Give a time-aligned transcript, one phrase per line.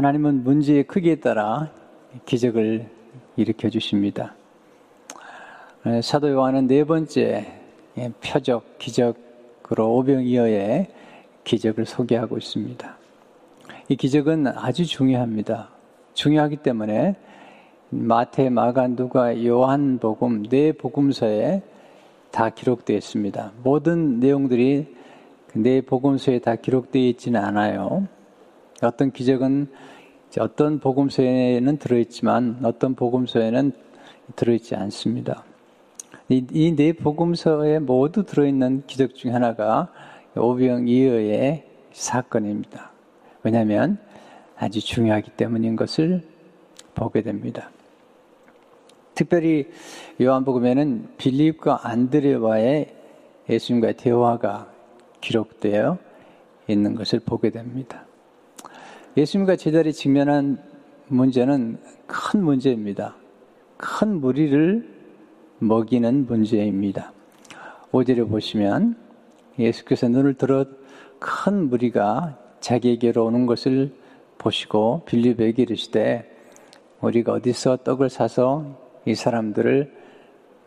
[0.00, 1.70] 하나님은 문제의 크기에 따라
[2.24, 2.88] 기적을
[3.36, 4.34] 일으켜 주십니다.
[6.02, 7.60] 사도 요한은 네 번째
[8.22, 10.86] 표적, 기적으로 오병이어의
[11.44, 12.96] 기적을 소개하고 있습니다.
[13.90, 15.68] 이 기적은 아주 중요합니다.
[16.14, 17.16] 중요하기 때문에
[17.90, 21.60] 마태, 마가, 누가, 요한복음 네 복음서에
[22.30, 23.52] 다 기록되어 있습니다.
[23.62, 24.96] 모든 내용들이
[25.56, 28.08] 네 복음서에 다 기록되어 있지는 않아요.
[28.82, 29.68] 어떤 기적은
[30.38, 33.72] 어떤 복음서에는 들어있지만 어떤 복음서에는
[34.36, 35.44] 들어있지 않습니다.
[36.28, 39.88] 이네 복음서에 모두 들어있는 기적 중 하나가
[40.36, 42.92] 오병 이어의 사건입니다.
[43.42, 43.98] 왜냐하면
[44.56, 46.22] 아주 중요하기 때문인 것을
[46.94, 47.70] 보게 됩니다.
[49.14, 49.68] 특별히
[50.20, 52.94] 요한복음에는 빌립과 안드레와의
[53.48, 54.70] 예수님과의 대화가
[55.20, 55.98] 기록되어
[56.68, 58.06] 있는 것을 보게 됩니다.
[59.16, 60.58] 예수님과 제자들이 직면한
[61.08, 63.16] 문제는 큰 문제입니다.
[63.76, 64.88] 큰 무리를
[65.58, 67.12] 먹이는 문제입니다.
[67.90, 68.96] 5절에 보시면
[69.58, 70.64] 예수께서 눈을 들어
[71.18, 73.92] 큰 무리가 자기에게로 오는 것을
[74.38, 76.30] 보시고 빌립에게 이르시되
[77.00, 79.92] 우리가 어디서 떡을 사서 이 사람들을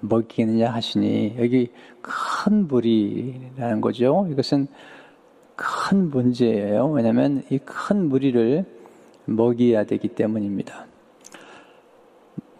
[0.01, 1.71] 먹이느냐 하시니 여기
[2.01, 4.27] 큰 무리라는 거죠.
[4.29, 4.67] 이것은
[5.55, 6.89] 큰 문제예요.
[6.91, 8.65] 왜냐하면 이 큰 무리를
[9.25, 10.85] 먹여야 되기 때문입니다.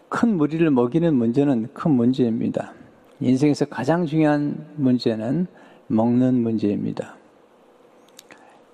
[0.09, 2.73] 큰 무리를 먹이는 문제는 큰 문제입니다.
[3.19, 5.47] 인생에서 가장 중요한 문제는
[5.88, 7.16] 먹는 문제입니다.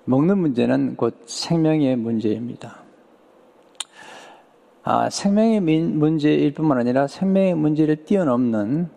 [0.04, 2.82] 먹는 문제는 곧 생명의 문제입니다.
[4.82, 8.88] 아, 생명의 문제일 뿐만 아니라 생명의 문제를 뛰어넘는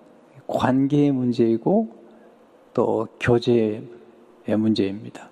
[0.48, 1.90] 관계의 문제이고
[2.74, 3.84] 또 교제의
[4.48, 5.30] 문제입니다.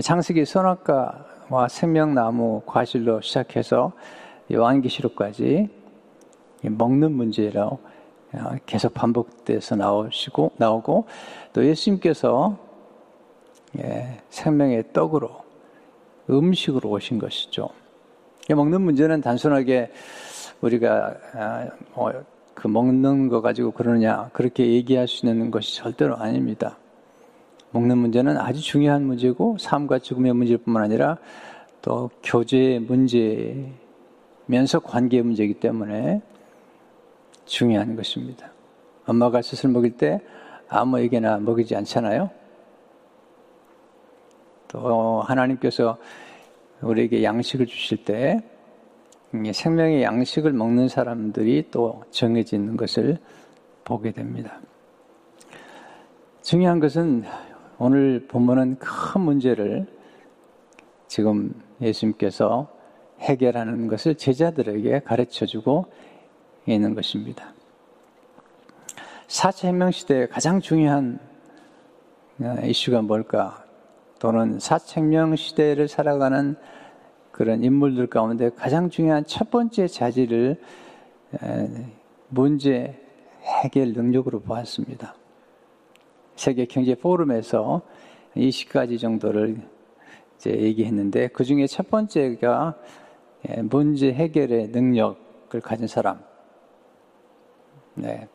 [0.00, 3.92] 창세기 선악과와 생명나무 과실로 시작해서
[4.52, 5.68] 요한계시록까지
[6.62, 7.78] 먹는 문제로
[8.66, 11.06] 계속 반복돼서 나오시고 나오고
[11.52, 12.58] 또 예수님께서
[13.78, 15.30] 예, 생명의 떡으로
[16.30, 17.68] 음식으로 오신 것이죠.
[18.48, 19.90] 먹는 문제는 단순하게
[20.60, 26.78] 우리가 아, 뭐그 먹는 거 가지고 그러느냐 그렇게 얘기할 수 있는 것이 절대로 아닙니다.
[27.74, 31.18] 먹는 문제는 아주 중요한 문제고 삶과 죽음의 문제일 뿐만 아니라
[31.82, 36.22] 또 교제의 문제면서 관계의 문제이기 때문에
[37.46, 38.52] 중요한 것입니다.
[39.06, 40.20] 엄마가 젖을 먹일 때
[40.68, 42.30] 아무에게나 먹이지 않잖아요.
[44.68, 45.98] 또 하나님께서
[46.80, 48.40] 우리에게 양식을 주실 때
[49.52, 53.18] 생명의 양식을 먹는 사람들이 또 정해져 있는 것을
[53.84, 54.60] 보게 됩니다.
[56.40, 57.24] 중요한 것은
[57.78, 59.86] 오늘 본문은 큰 문제를
[61.08, 62.68] 지금 예수님께서
[63.20, 65.86] 해결하는 것을 제자들에게 가르쳐 주고
[66.66, 67.52] 있는 것입니다.
[69.26, 71.18] 사차 혁명 시대의 가장 중요한
[72.64, 73.64] 이슈가 뭘까?
[74.18, 76.56] 또는 사책명 시대를 살아가는
[77.30, 80.60] 그런 인물들 가운데 가장 중요한 첫 번째 자질을
[82.28, 82.98] 문제
[83.42, 85.14] 해결 능력으로 보았습니다.
[86.36, 87.82] 세계 경제 포럼에서
[88.36, 89.60] 20가지 정도를
[90.36, 92.76] 이제 얘기했는데 그 중에 첫 번째가
[93.70, 96.20] 문제 해결의 능력을 가진 사람.
[97.94, 98.28] 네.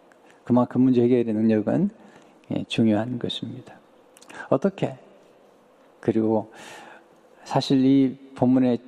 [0.44, 1.90] 그만큼 문제 해결의 능력은
[2.68, 3.76] 중요한 것입니다.
[4.50, 4.98] 어떻게?
[6.00, 6.52] 그리고
[7.44, 8.80] 사실 이 본문의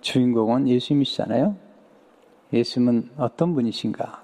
[0.00, 1.56] 주인공은 예수님이시잖아요.
[2.52, 4.23] 예수님은 어떤 분이신가?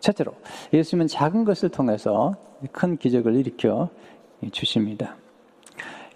[0.00, 0.32] 첫째로,
[0.72, 2.34] 예수님은 작은 것을 통해서
[2.72, 3.88] 큰 기적을 일으켜
[4.52, 5.16] 주십니다.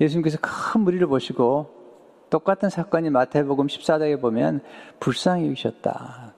[0.00, 1.70] 예수님께서 큰 무리를 보시고
[2.30, 4.60] 똑같은 사건이 마태복음 14장에 보면
[5.00, 6.34] 불쌍히 여기셨다.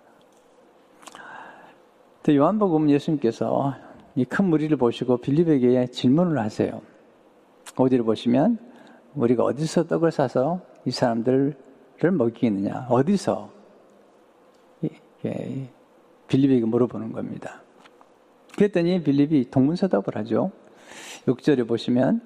[2.29, 3.75] 요한복음 예수님께서
[4.17, 6.81] 이 큰 무리를 보시고 빌립에게 질문을 하세요.
[7.77, 8.59] 어디를 보시면
[9.15, 11.57] 우리가 어디서 떡을 사서 이 사람들을
[12.13, 12.87] 먹이느냐?
[12.89, 13.51] 어디서?
[15.25, 15.69] 예,
[16.35, 17.63] 빌립에게 물어보는 겁니다.
[18.57, 20.51] 그랬더니 빌립이 동문서답을 하죠.
[21.27, 22.21] 6절에 보시면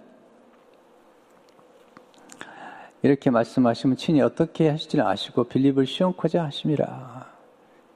[3.03, 7.33] 이렇게 말씀하시면 친히 어떻게 하실지를 아시고 빌립을 시험코자 하심이라.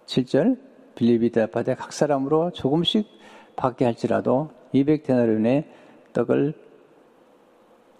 [0.06, 0.58] 7절
[0.94, 3.08] 빌립이 대답하되 각 사람으로 조금씩
[3.56, 5.64] 받게 할지라도 200데나리온의
[6.12, 6.54] 떡을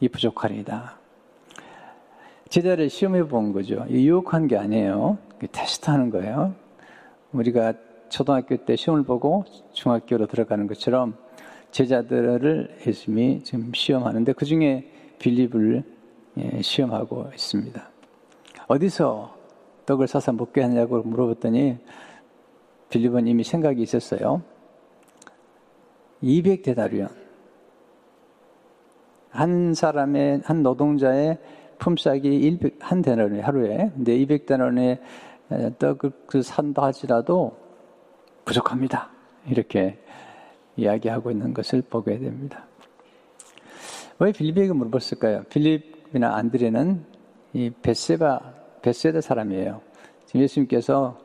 [0.00, 0.98] 이 부족하리이다.
[2.50, 3.86] 제자를 시험해 본 거죠.
[3.88, 5.16] 유혹한 게 아니에요.
[5.50, 6.54] 테스트하는 거예요.
[7.32, 7.72] 우리가
[8.12, 9.42] 초등학교 때 시험을 보고
[9.72, 11.16] 중학교로 들어가는 것처럼
[11.70, 14.86] 제자들을 예수님이 지금 시험하는데 그 중에
[15.18, 15.82] 빌립을
[16.36, 17.90] 예, 시험하고 있습니다.
[18.68, 19.34] 어디서
[19.86, 21.78] 떡을 사서 먹게 하냐고 물어봤더니
[22.90, 24.42] 빌립은 이미 생각이 있었어요.
[26.22, 27.08] 200데나리온.
[29.30, 31.38] 한 사람의, 한 노동자의
[31.78, 33.90] 품삯이 100, 한 데나리 하루에.
[33.94, 34.98] 근데 200데나리온의
[35.78, 37.61] 떡을 그 산다 하지라도
[38.44, 39.10] 부족합니다.
[39.46, 39.98] 이렇게
[40.76, 42.66] 이야기하고 있는 것을 보게 됩니다.
[44.18, 45.44] 왜 빌립에게 물어봤을까요?
[45.44, 47.04] 빌립이나 안드레는
[47.54, 48.40] 이 베세바,
[48.82, 49.80] 베세다 사람이에요.
[50.26, 51.18] 지금 예수님께서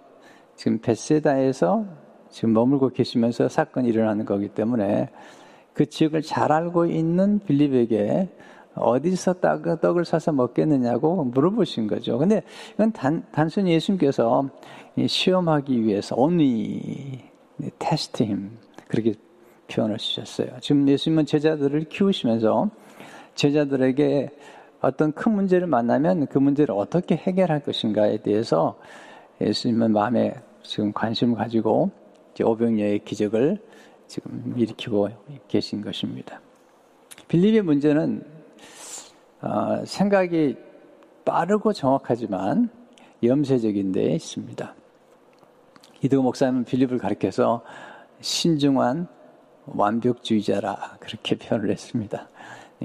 [0.56, 1.86] 지금 베세다에서
[2.30, 5.10] 지금 머물고 계시면서 사건이 일어나는 거기 때문에
[5.74, 8.30] 그 지역을 잘 알고 있는 빌립에게
[8.80, 9.36] 어디서
[9.82, 12.18] 떡을 사서 먹겠느냐고 물어보신 거죠.
[12.18, 12.44] 근데
[12.74, 14.50] 이건 단, 단순히 예수님께서
[15.06, 17.22] 시험하기 위해서 only
[17.80, 18.58] test him
[18.88, 19.14] 그렇게
[19.68, 20.48] 표현을 주셨어요.
[20.62, 22.70] 지금 예수님은 제자들을 키우시면서
[23.36, 24.30] 제자들에게
[24.82, 28.78] 어떤 큰 문제를 만나면 그 문제를 어떻게 해결할 것인가에 대해서
[29.42, 31.92] 예수님은 마음에 지금 관심을 가지고
[32.40, 33.58] 오병이어의 기적을
[34.08, 35.10] 지금 일으키고
[35.48, 36.40] 계신 것입니다.
[37.28, 38.37] 빌립의 문제는
[39.42, 40.58] 어, 생각이
[41.26, 42.70] 빠르고 정확하지만
[43.24, 44.76] 염세적인 데 있습니다.
[46.02, 47.64] 이도 목사님은 빌립을 가리켜서
[48.22, 49.08] 신중한
[49.66, 52.30] 완벽주의자라 그렇게 표현을 했습니다.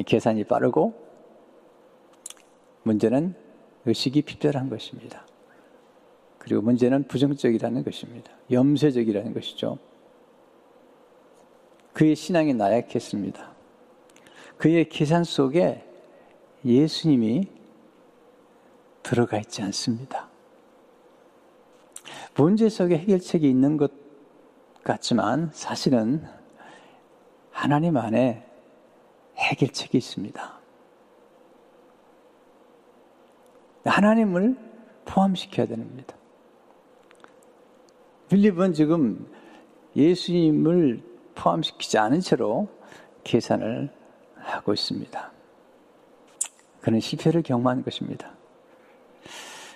[0.07, 0.95] 계산이 빠르고
[2.83, 3.35] 문제는
[3.85, 5.27] 의식이 필별한 것입니다.
[6.39, 8.33] 그리고 문제는 부정적이라는 것입니다.
[8.51, 9.79] 염세적이라는 것이죠.
[11.93, 13.53] 그의 신앙이 나약했습니다.
[14.57, 15.85] 그의 계산 속에
[16.65, 17.49] 예수님이
[19.03, 20.29] 들어가 있지 않습니다.
[22.35, 23.93] 문제 속에 해결책이 있는 것
[24.85, 26.25] 같지만 사실은
[27.51, 28.47] 하나님 안에
[29.37, 30.61] 해결책이 있습니다.
[33.85, 34.57] 하나님을
[35.05, 36.15] 포함시켜야 됩니다.
[38.29, 39.31] 빌립은 지금
[39.97, 41.03] 예수님을
[41.35, 42.69] 포함시키지 않은 채로
[43.25, 43.91] 계산을
[44.37, 45.32] 하고 있습니다.
[46.83, 48.33] 그는 실패를 경험한 것입니다.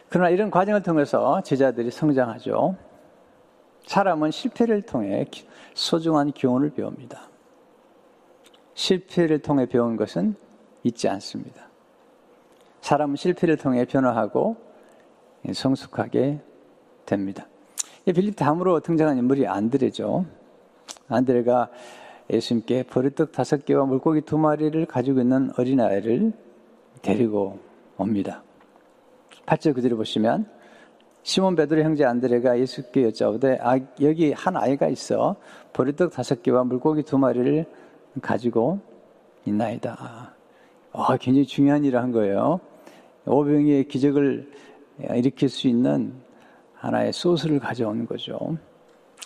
[0.08, 2.76] 그러나 이런 과정을 통해서 제자들이 성장하죠.
[3.86, 5.24] 사람은 실패를 통해
[5.74, 7.28] 소중한 교훈을 배웁니다.
[8.74, 10.34] 실패를 통해 배운 것은
[10.82, 11.68] 잊지 않습니다.
[12.80, 14.56] 사람은 실패를 통해 변화하고
[15.52, 16.40] 성숙하게
[17.04, 17.46] 됩니다.
[18.04, 20.26] 빌립 다음으로 등장한 인물이 안드레죠.
[21.08, 21.70] 안드레가
[22.30, 26.32] 예수님께 버릇떡 다섯 개와 물고기 두 마리를 가지고 있는 어린아이를
[27.02, 27.58] 데리고
[27.96, 28.43] 옵니다.
[29.46, 30.46] 8절 그대로 보시면
[31.22, 35.37] 시몬 베드로 형제 안드레가 예수께 여짜오되 아, 여기 한 아이가 있어
[35.72, 37.64] 버릇떡 다섯 개와 물고기 두 마리를
[38.22, 38.81] 가지고
[39.44, 40.34] 있나이다.
[40.93, 42.60] 아, 굉장히 중요한 일을 한 거예요.
[43.26, 44.50] 오병이의 기적을
[45.14, 46.14] 일으킬 수 있는
[46.75, 48.56] 하나의 소스를 가져온 거죠.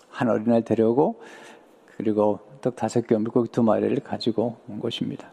[0.08, 1.20] 한 어린아이 데려오고
[1.96, 5.32] 그리고 떡 다섯 개 물고기 두 마리를 가지고 온 것입니다.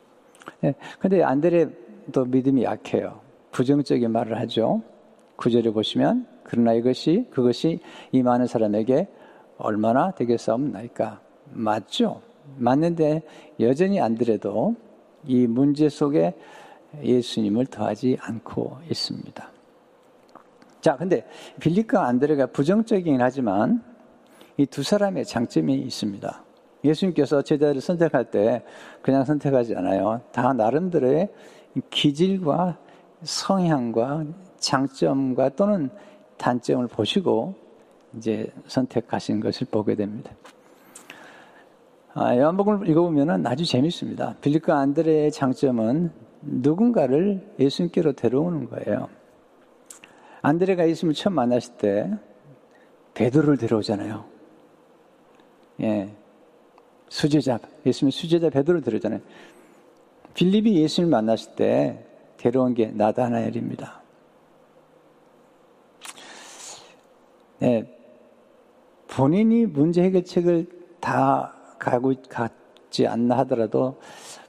[0.59, 1.67] 네, 근데 안드레
[2.11, 3.19] 도 믿음이 약해요.
[3.51, 4.81] 부정적인 말을 하죠.
[5.37, 7.79] 구절을 보시면 그러나 이것이 그것이
[8.11, 9.07] 이 많은 사람에게
[9.57, 11.21] 얼마나 되겠사옵나이까
[11.51, 12.21] 맞죠?
[12.57, 13.21] 맞는데
[13.59, 14.75] 여전히 안드레도
[15.25, 16.33] 이 문제 속에
[17.03, 19.51] 예수님을 더하지 않고 있습니다.
[20.79, 21.25] 자, 근데
[21.59, 23.83] 빌립과 안드레가 부정적이긴 하지만
[24.57, 26.43] 이 두 사람의 장점이 있습니다.
[26.83, 28.63] 예수님께서 제자를 선택할 때
[29.01, 30.21] 그냥 선택하지 않아요.
[30.31, 31.29] 다 나름대로의
[31.89, 32.77] 기질과
[33.23, 34.25] 성향과
[34.57, 35.89] 장점과 또는
[36.37, 37.55] 단점을 보시고
[38.15, 40.31] 이제 선택하신 것을 보게 됩니다.
[42.13, 44.35] 아, 요한복음을 읽어보면 아주 재밌습니다.
[44.41, 49.09] 빌립과 안드레의 장점은 누군가를 예수님께로 데려오는 거예요.
[50.41, 52.11] 안드레가 예수님을 처음 만났을 때
[53.13, 54.25] 베드로를 데려오잖아요.
[55.81, 56.15] 예.
[57.09, 59.21] 수제자, 예수님 수제자 베드로를 데려오잖아요.
[60.37, 62.05] 빌립이 예수님을 만났을 때
[62.37, 64.01] 데려온 게 나다나엘입니다.
[67.57, 67.91] 네.
[69.07, 70.67] 본인이 문제 해결책을
[70.99, 73.99] 다 가고 갖지 않나 하더라도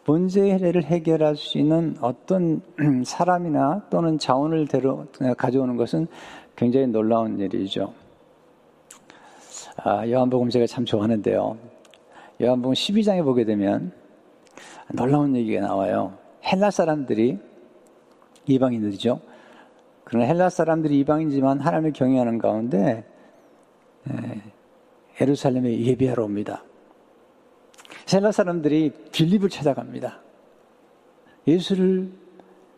[0.05, 2.61] 문제를 해결할 수 있는 어떤
[3.07, 5.07] 사람이나 또는 자원을 데려
[5.39, 6.07] 가져오는 것은
[6.55, 7.95] 굉장히 놀라운 일이죠.
[9.77, 11.57] 아, 요한복음 제가 참 좋아하는데요.
[12.43, 13.93] 요한복음 12장에 보게 되면
[14.93, 16.17] 놀라운 얘기가 나와요.
[16.45, 17.39] 헬라 사람들이
[18.47, 19.21] 이방인들이죠.
[20.05, 23.05] 그러나 헬라 사람들이 이방인지만 하나님을 경외하는 가운데
[25.21, 26.65] 에루살렘에 예배하러 옵니다.
[28.07, 30.21] 셀라 사람들이 빌립을 찾아갑니다.
[31.47, 32.11] 예수를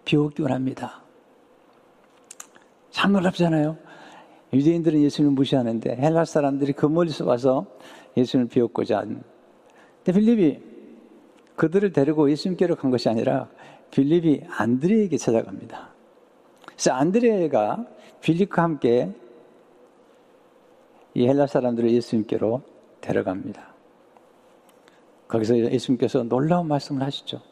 [0.04, 1.02] 비웃기 원 합니다.
[2.90, 3.76] 참 놀랍잖아요.
[4.52, 7.66] 유대인들은 예수님을 무시하는데 헬라 사람들이 그 멀리서 와서
[8.16, 10.69] 예수님을 비웠고자 근데 빌립이
[11.60, 13.50] 그들을 데리고 예수님께로 간 것이 아니라
[13.90, 15.90] 빌립이 안드레에게 찾아갑니다.
[16.64, 17.84] 그래서 안드레가
[18.22, 19.12] 빌립과 함께
[21.12, 22.62] 이 헬라 사람들을 예수님께로
[23.02, 23.74] 데려갑니다.
[25.28, 27.42] 거기서 예수님께서 놀라운 말씀을 하시죠.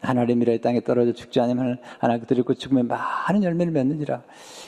[0.00, 4.22] 하나님이라 땅에 떨어져 죽지 않으면 하나 드리고 죽으면 많은 열매를 맺느니라.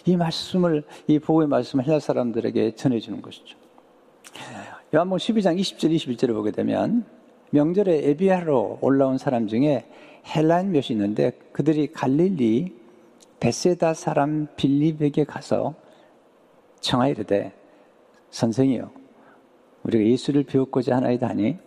[0.07, 3.57] 이 말씀을 이 보고의 말씀을 헬라 사람들에게 전해 주는 것이죠.
[4.93, 7.22] 요한복 12장 20절 21절을 보게 되면
[7.55, 9.87] 명절에 에비아로 올라온 사람 중에
[10.35, 12.75] 헬라인 몇이 있는데 그들이 갈릴리
[13.41, 15.75] 베세다 사람 빌립에게 가서
[16.81, 17.53] 청하이르되
[18.31, 18.91] 선생이요
[19.83, 21.59] 우리가 예수를 비웠고자 하나이다 하니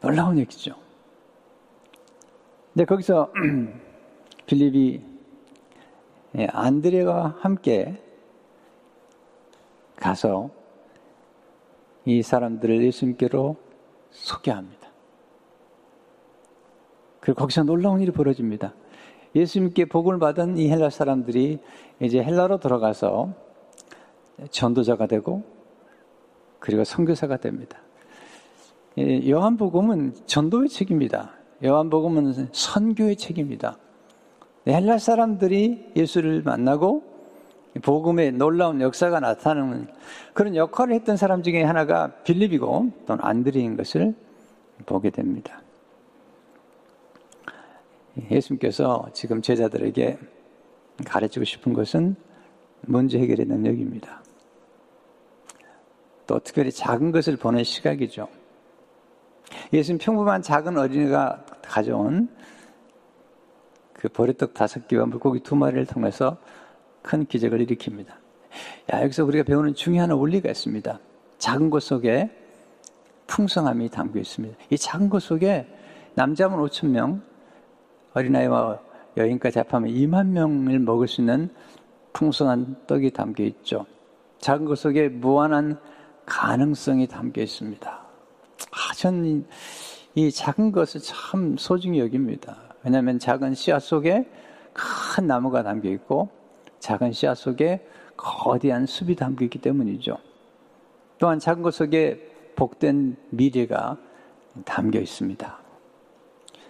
[0.00, 0.74] 놀라운 얘기죠.
[2.72, 3.32] 근데 거기서
[4.46, 5.00] 빌립이
[6.38, 8.02] 예, 안드레와 함께
[9.94, 10.50] 가서
[12.04, 13.56] 이 사람들을 예수님께로
[14.10, 14.88] 소개합니다.
[17.20, 18.74] 그리고 거기서 놀라운 일이 벌어집니다.
[19.34, 21.58] 예수님께 복을 받은 이 헬라 사람들이
[22.00, 23.32] 이제 헬라로 돌아가서
[24.50, 25.44] 전도자가 되고
[26.58, 27.78] 그리고 선교사가 됩니다.
[28.98, 31.32] 예, 요한복음은 전도의 책입니다.
[31.64, 33.78] 요한복음은 선교의 책입니다.
[34.66, 37.11] 헬라 사람들이 예수를 만나고
[37.80, 39.88] 복음의 놀라운 역사가 나타나는
[40.34, 44.14] 그런 역할을 했던 사람 중에 하나가 빌립이고 또는 안드레인 것을
[44.84, 45.62] 보게 됩니다.
[48.30, 50.18] 예수님께서 지금 제자들에게
[51.06, 52.14] 가르치고 싶은 것은
[52.82, 54.22] 문제 해결의 능력입니다.
[56.26, 58.28] 또 특별히 작은 것을 보는 시각이죠.
[59.72, 62.28] 예수님 평범한 작은 어린이가 가져온
[63.94, 66.36] 그 보리떡 다섯 개와 물고기 두 마리를 통해서
[67.02, 68.08] 큰 기적을 일으킵니다.
[68.92, 70.98] 야, 여기서 우리가 배우는 중요한 원리가 있습니다.
[71.38, 72.30] 작은 것 속에
[73.26, 74.56] 풍성함이 담겨 있습니다.
[74.70, 75.66] 이 작은 것 속에
[76.14, 77.22] 남자분 5천 명,
[78.14, 78.78] 어린아이와
[79.16, 81.50] 여인까지 합하면 2만 명을 먹을 수 있는
[82.12, 83.86] 풍성한 떡이 담겨 있죠.
[84.38, 85.78] 작은 것 속에 무한한
[86.26, 87.90] 가능성이 담겨 있습니다.
[87.90, 89.46] 아, 저는
[90.14, 92.56] 이 작은 것을 참 소중히 여깁니다.
[92.84, 94.28] 왜냐하면 작은 씨앗 속에
[94.72, 96.28] 큰 나무가 담겨 있고
[96.82, 97.86] 작은 씨앗 속에
[98.16, 100.18] 거대한 숲이 담겨 있기 때문이죠.
[101.18, 102.18] 또한 작은 것 속에
[102.56, 103.96] 복된 미래가
[104.64, 105.58] 담겨 있습니다.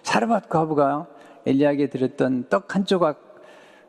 [0.03, 1.07] 사르밧 과부가
[1.47, 3.41] 엘리야에게 드렸던 떡 한 조각,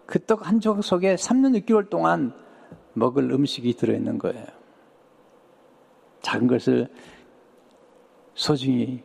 [0.07, 2.33] 그 떡 한 조각 속에 3년 6개월 동안
[2.95, 4.47] 먹을 음식이 들어있는 거예요.
[6.23, 6.88] 작은 것을
[8.33, 9.02] 소중히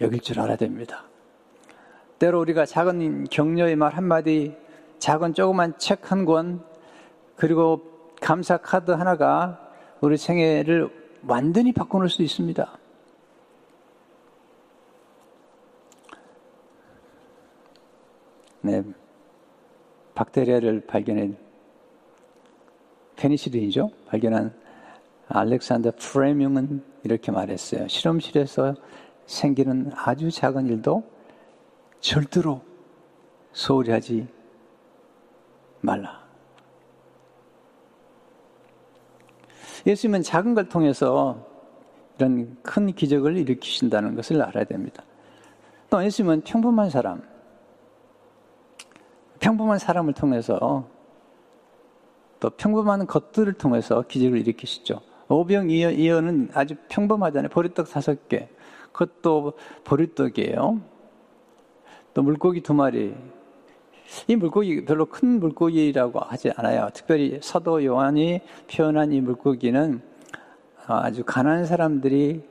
[0.00, 1.04] 여길 줄 알아야 됩니다.
[2.18, 4.56] 때로 우리가 작은 격려의 말 한마디,
[4.98, 6.64] 작은 조그만 책 한 권,
[7.36, 7.80] 그리고
[8.20, 9.60] 감사 카드 하나가
[10.00, 10.90] 우리 생애를
[11.26, 12.78] 완전히 바꿔놓을 수 있습니다.
[18.62, 18.82] 네.
[20.14, 21.36] 박테리아를 발견한
[23.16, 23.90] 페니실린이죠.
[24.08, 24.54] 발견한
[25.28, 27.86] 알렉산더 프레밍은 이렇게 말했어요.
[27.88, 28.74] 실험실에서
[29.26, 31.02] 생기는 아주 작은 일도
[32.00, 32.60] 절대로
[33.52, 34.26] 소홀히 하지
[35.86, 36.26] 말라.
[39.86, 41.46] 예수님은 작은 걸 통해서
[42.18, 45.04] 이런 큰 기적을 일으키신다는 것을 알아야 됩니다.
[45.88, 47.22] 또 예수님은 평범한 사람,
[49.38, 50.88] 평범한 사람을 통해서
[52.40, 55.00] 또 평범한 것들을 통해서 기적을 일으키시죠.
[55.28, 57.48] 오병이어는 아주 평범하잖아요.
[57.48, 58.48] 보리떡 다섯 개.
[58.92, 59.52] 그것도
[59.84, 60.80] 보리떡이에요.
[62.14, 63.14] 또 물고기 두 마리.
[64.28, 66.88] 이 물고기 별로 큰 물고기라고 하지 않아요.
[66.92, 70.00] 특별히 사도 요한이 표현한 이 물고기는
[70.86, 72.42] 아주 가난한 사람들이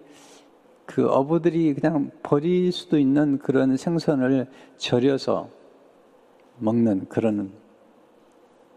[0.86, 4.48] 그 어부들이 그냥 버릴 수도 있는 그런 생선을
[4.78, 5.50] 절여서
[6.60, 7.52] 먹는 그런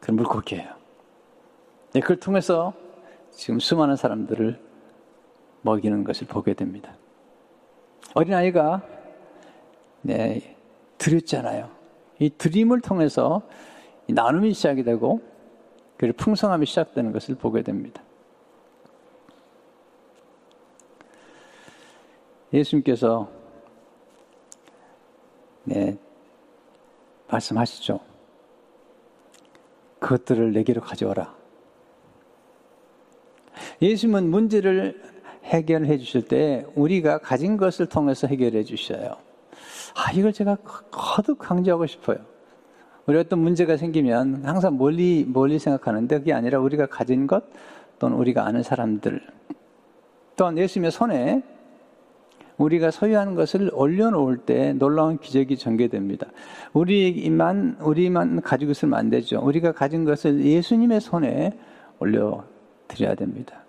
[0.01, 0.69] 그런 물고기예요.
[1.93, 2.73] 네, 그걸 통해서
[3.31, 4.59] 지금 수많은 사람들을
[5.63, 6.97] 먹이는 것을 보게 됩니다.
[8.15, 8.83] 어린아이가
[10.03, 10.57] 네,
[10.97, 11.78] 드렸잖아요.
[12.19, 13.43] 이 드림을 통해서
[14.09, 15.21] 나눔이 시작이 되고
[15.97, 18.03] 그리고 풍성함이 시작되는 것을 보게 됩니다.
[22.53, 23.29] 예수님께서
[25.65, 25.99] 네,
[27.29, 28.01] 말씀하시죠.
[29.99, 31.37] 그것들을 내게로 가져와라.
[33.83, 35.03] 예수님은 문제를
[35.45, 39.28] 해결해 주실 때 우리가 가진 것을 통해서 해결해 주셔요.
[39.95, 40.57] 아, 이걸 제가
[40.91, 42.19] 거듭 강조하고 싶어요.
[43.07, 47.45] 우리 어떤 문제가 생기면 항상 멀리, 멀리 생각하는데 그게 아니라 우리가 가진 것
[47.99, 49.21] 또는 우리가 아는 사람들
[50.37, 51.43] 또한 예수님의 손에
[52.59, 56.27] 우리가 소유하는 것을 올려놓을 때 놀라운 기적이 전개됩니다.
[56.73, 59.41] 우리만, 우리만 가지고 있으면 안 되죠.
[59.41, 61.59] 우리가 가진 것을 예수님의 손에
[62.01, 63.63] 올려드려야 됩니다.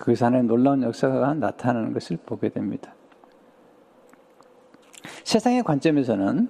[0.00, 2.94] 그 산에 놀라운 역사가 나타나는 것을 보게 됩니다.
[5.24, 6.48] 세상의 관점에서는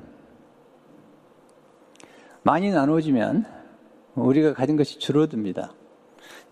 [2.44, 3.44] 많이 나누어지면
[4.14, 5.72] 우리가 가진 것이 줄어듭니다.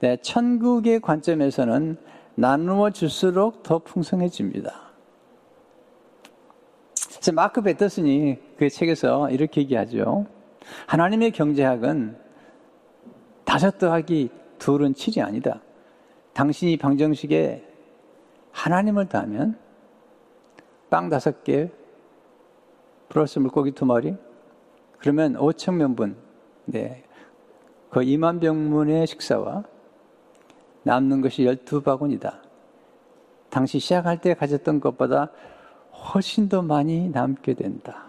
[0.00, 1.98] 네, 천국의 관점에서는
[2.34, 4.92] 나누어 줄수록 더 풍성해집니다.
[7.32, 10.26] 마크 베터슨이 그 책에서 이렇게 얘기하죠.
[10.86, 12.16] 하나님의 경제학은
[13.44, 15.60] 다섯 더하기 둘은 칠이 아니다.
[16.38, 17.66] 당신이 방정식에
[18.52, 19.58] 하나님을 더하면
[20.88, 21.68] 빵 다섯 개
[23.08, 24.14] 플러스 물고기 두 마리
[25.00, 26.16] 그러면 5천 명분
[26.66, 27.02] 네.
[27.90, 29.64] 그 2만 병문의 식사와
[30.84, 32.38] 남는 것이 12바구니다.
[33.50, 35.32] 당시 시작할 때 가졌던 것보다
[35.90, 38.04] 훨씬 더 많이 남게 된다.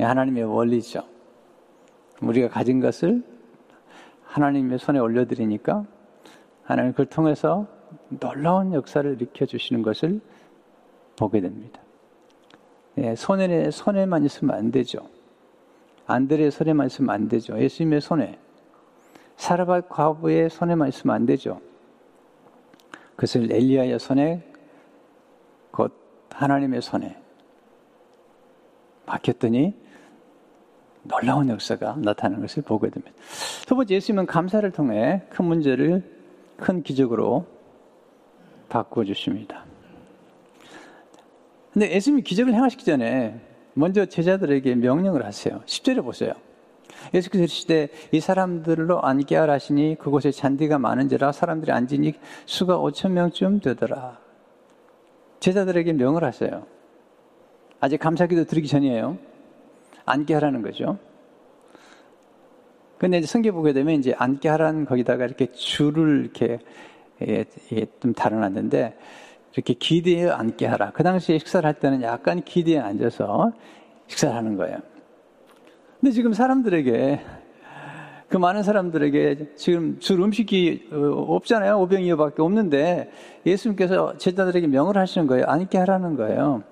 [0.00, 1.04] 하나님의 원리죠.
[2.20, 3.22] 우리가 가진 것을
[4.24, 5.86] 하나님의 손에 올려드리니까
[6.66, 7.66] 하나님 그걸 통해서
[8.08, 10.20] 놀라운 역사를 일으켜 주시는 것을
[11.16, 11.80] 보게 됩니다.
[12.98, 15.08] 예, 손에, 손에만 있으면 안 되죠.
[16.06, 17.58] 안드레의 손에만 있으면 안 되죠.
[17.58, 18.38] 예수님의 손에.
[19.36, 21.60] 사르밧 과부의 손에만 있으면 안 되죠.
[23.10, 24.52] 그것을 엘리야의 손에
[25.70, 25.92] 곧
[26.30, 27.16] 하나님의 손에
[29.06, 29.74] 맡겼더니
[31.04, 33.14] 놀라운 역사가 나타나는 것을 보게 됩니다.
[33.66, 36.15] 두 번째 예수님은 감사를 통해 큰 문제를
[36.56, 37.46] 큰 기적으로
[38.68, 39.64] 바꾸어 주십니다.
[41.72, 43.40] 근데 예수님이 기적을 행하시기 전에
[43.74, 45.60] 먼저 제자들에게 명령을 하세요.
[45.66, 46.32] 10절에 보세요.
[47.12, 52.14] 예수께서 시대 이 사람들로 앉게 하라시니 그곳에 잔디가 많은지라 사람들이 앉으니
[52.46, 54.18] 수가 5천 명쯤 되더라.
[55.40, 56.66] 제자들에게 명을 하세요.
[57.80, 59.18] 아직 감사기도 드리기 전이에요.
[60.06, 60.98] 앉게 하라는 거죠.
[62.98, 66.58] 근데 이제 성경 보게 되면 이제 앉게 하라는 거기다가 이렇게 줄을 이렇게
[67.22, 68.96] 예, 예, 좀 달아놨는데
[69.54, 70.92] 이렇게 기대에 앉게 하라.
[70.92, 73.52] 그 당시에 식사를 할 때는 약간 기대에 앉아서
[74.06, 74.78] 식사를 하는 거예요.
[76.00, 77.20] 근데 지금 사람들에게
[78.28, 80.96] 그 많은 사람들에게 지금 줄 음식이 어,
[81.36, 81.80] 없잖아요.
[81.80, 83.10] 오병이어밖에 없는데
[83.46, 85.46] 예수님께서 제자들에게 명을 하시는 거예요.
[85.46, 86.62] 앉게 하라는 거예요.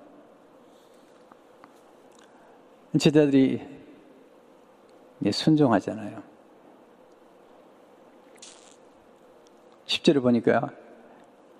[2.97, 3.74] 제자들이
[5.31, 6.21] 순종하잖아요.
[9.85, 10.71] 10절을 보니까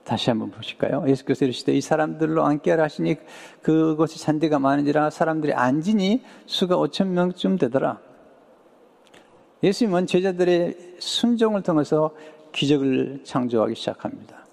[0.03, 1.03] 다시 한번 보실까요?
[1.07, 3.15] 예수께서 이르시되 이 사람들로 앉게 하라 하시니
[3.61, 7.99] 그곳이 잔디가 많은지라 사람들이 앉으니 수가 5천 명쯤 되더라.
[9.63, 12.11] 예수님은 제자들의 순종을 통해서
[12.51, 14.45] 기적을 창조하기 시작합니다.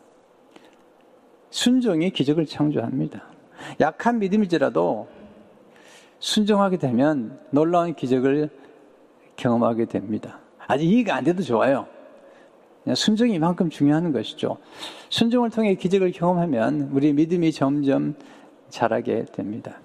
[1.51, 3.23] 순종이 기적을 창조합니다.
[3.81, 5.07] 약한 믿음이지라도
[6.19, 8.49] 순종하게 되면 놀라운 기적을
[9.43, 10.39] 경험하게 됩니다.
[10.69, 11.87] 아직 이해가 안 돼도 좋아요.
[12.95, 14.59] 순종이 이만큼 중요한 것이죠.
[15.09, 18.15] 순종을 통해 기적을 경험하면 우리 믿음이 점점
[18.69, 19.81] 자라게 됩니다.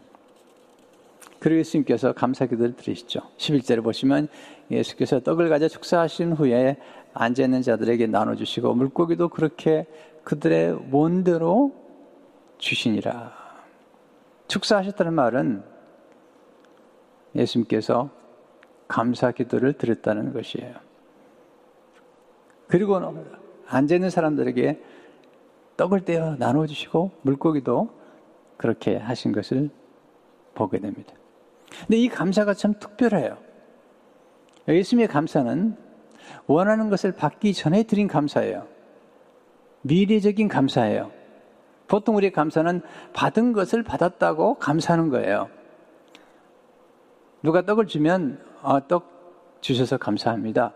[1.40, 3.22] 그리고 예수님께서 감사 기도를 드리시죠.
[3.38, 4.28] 11절을 보시면
[4.72, 6.78] 예수께서 떡을 가져 축사하신 후에
[7.14, 9.86] 앉아있는 자들에게 나눠주시고 물고기도 그렇게
[10.24, 11.74] 그들의 원대로
[12.58, 13.34] 주시니라.
[14.48, 15.64] 축사하셨다는 말은
[17.36, 18.10] 예수님께서
[18.88, 20.74] 감사 기도를 드렸다는 것이에요.
[22.68, 23.00] 그리고
[23.68, 24.82] 앉아있는 사람들에게
[25.78, 27.90] 떡을 떼어 나눠주시고 물고기도
[28.58, 29.70] 그렇게 하신 것을
[30.56, 31.14] 보게 됩니다.
[31.82, 33.38] 근데 이 감사가 참 특별해요.
[34.68, 35.78] 예수님의 감사는
[36.48, 38.68] 원하는 것을 받기 전에 드린 감사예요.
[39.84, 41.12] 미래적인 감사예요.
[41.88, 42.82] 보통 우리의 감사는
[43.14, 45.50] 받은 것을 받았다고 감사하는 거예요.
[47.42, 50.74] 누가 떡을 주면 아, 떡 주셔서 감사합니다.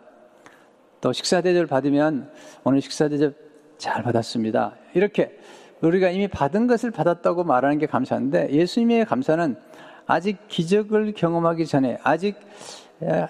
[1.02, 2.32] 또 식사 대접을 받으면
[2.64, 3.34] 오늘 식사 대접
[3.78, 4.78] 잘 받았습니다.
[4.94, 5.38] 이렇게
[5.82, 9.58] 우리가 이미 받은 것을 받았다고 말하는 게 감사인데 예수님의 감사는
[10.06, 12.38] 아직 기적을 경험하기 전에 아직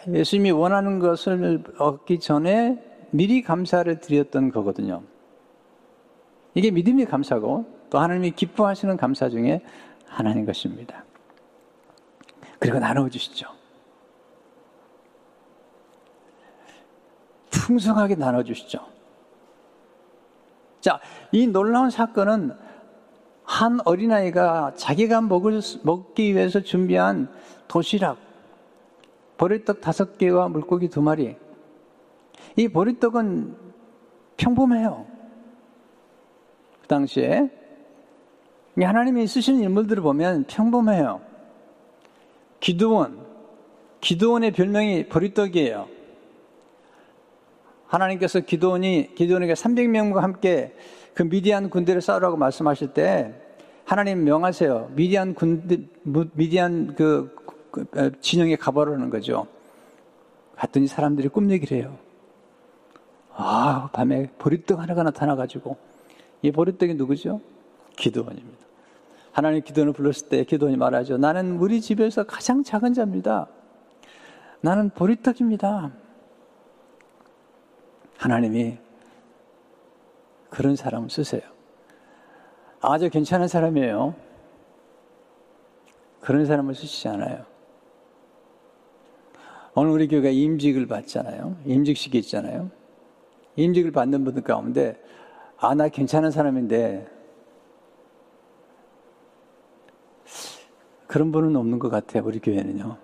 [0.08, 2.78] 예수님이 원하는 것을 얻기 전에
[3.10, 5.02] 미리 감사를 드렸던 거거든요.
[6.54, 9.62] 이게 믿음의 감사고 또 하나님이 기뻐하시는 감사 중에
[10.06, 11.04] 하나인 것입니다.
[12.60, 13.61] 그리고 나누어 주시죠.
[17.62, 18.80] 풍성하게 나눠주시죠.
[20.80, 21.00] 자,
[21.32, 22.54] 이 놀라운 사건은
[23.44, 27.30] 한 어린아이가 자기가 먹을, 먹기 위해서 준비한
[27.68, 28.18] 도시락,
[29.38, 31.36] 보리떡 다섯 개와 물고기 두 마리.
[32.56, 33.56] 이 보리떡은
[34.38, 35.06] 평범해요.
[36.82, 37.50] 그 당시에
[38.82, 41.22] 하나님이 쓰시는 인물들을 보면 평범해요.
[42.60, 43.24] 기도원,
[44.02, 46.01] 기도원의 별명이 보리떡이에요.
[47.92, 50.74] 하나님께서 기도원이 기도원에게 300명과 함께
[51.14, 53.34] 그 미디안 군대를 싸우라고 말씀하실 때
[53.84, 54.92] 하나님 명하세요.
[54.96, 57.36] 미디안 군대 미디안 그,
[57.70, 59.48] 그 어, 진영에 가보라는 거죠.
[60.56, 61.98] 갔더니 사람들이 꿈 얘기를 해요.
[63.34, 65.76] 아, 밤에 보리떡 하나가 나타나가지고
[66.44, 67.42] 이 보리떡이 누구죠?
[67.98, 68.66] 기도원입니다.
[69.34, 71.18] 하나님 기도원을 불렀을 때 기도원이 말하죠.
[71.18, 73.48] 나는 우리 집에서 가장 작은 자입니다.
[74.62, 75.92] 나는 보리떡입니다.
[78.22, 78.78] 하나님이
[80.52, 81.42] 그런 사람을 쓰세요.
[82.80, 84.14] 아주 괜찮은 사람이에요.
[86.20, 87.46] 그런 사람을 쓰시지 않아요.
[89.74, 91.58] 오늘 우리 교회가 임직을 받잖아요.
[91.66, 92.70] 임직식이 있잖아요.
[93.56, 95.02] 임직을 받는 분들 가운데,
[95.58, 97.08] 아, 나 괜찮은 사람인데,
[101.08, 102.98] 그런 분은 없는 것 같아요, 우리 교회는요.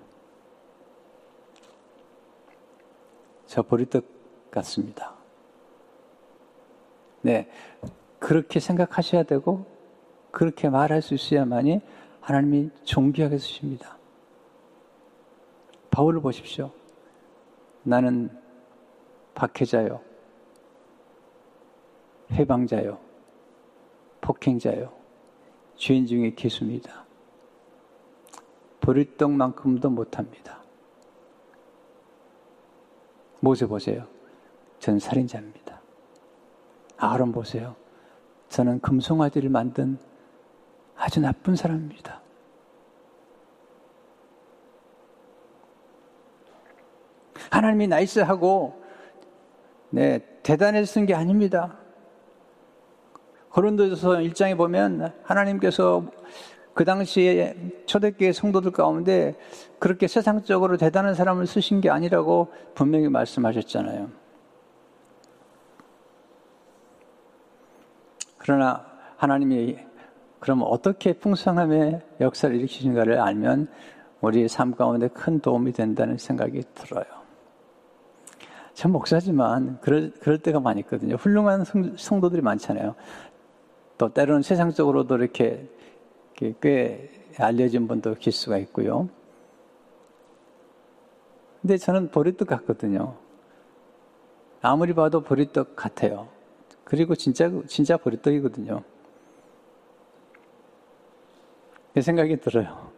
[3.47, 4.16] 저 보리떡
[4.51, 5.13] 같습니다.
[7.21, 7.49] 네.
[8.19, 9.65] 그렇게 생각하셔야 되고,
[10.31, 11.81] 그렇게 말할 수 있어야만이
[12.21, 13.97] 하나님이 존귀하게 쓰십니다.
[15.91, 16.71] 바울을 보십시오.
[17.83, 18.29] 나는
[19.33, 20.01] 박해자요.
[22.31, 22.99] 해방자요.
[24.21, 24.91] 폭행자요.
[25.75, 27.05] 죄인 중에 기수입니다.
[28.81, 30.61] 보리떡만큼도 못합니다.
[33.39, 34.07] 모세 보세요.
[34.79, 35.81] 저는 살인자입니다.
[36.97, 37.75] 아론 보세요.
[38.49, 39.97] 저는 금송아지를 만든
[40.95, 42.21] 아주 나쁜 사람입니다.
[47.49, 48.81] 하나님이 나이스하고
[49.89, 51.77] 네, 대단해서 쓴 게 아닙니다.
[53.51, 56.05] 고린도서 1장에 보면 하나님께서
[56.73, 57.55] 그 당시에
[57.87, 59.35] 초대교회 성도들 가운데
[59.79, 64.26] 그렇게 세상적으로 대단한 사람을 쓰신 게 아니라고 분명히 말씀하셨잖아요.
[68.47, 68.85] 그러나
[69.17, 69.77] 하나님이
[70.39, 73.67] 그럼 어떻게 풍성함의 역사를 일으키신가를 알면
[74.21, 77.03] 우리의 삶 가운데 큰 도움이 된다는 생각이 들어요.
[78.73, 81.15] 전 목사지만 그럴, 그럴 때가 많이 있거든요.
[81.15, 81.65] 훌륭한
[81.97, 82.95] 성, 도들이 많잖아요.
[83.97, 85.67] 또 때로는 세상적으로도 이렇게
[86.61, 89.09] 꽤 알려진 분도 계실 수가 있고요.
[91.61, 93.17] 근데 저는 보리떡 같거든요.
[94.61, 96.36] 아무리 봐도 보리떡 같아요.
[96.87, 98.81] 그리고 진짜, 진짜 보리떡이거든요.
[101.93, 102.89] 그 생각이 들어요.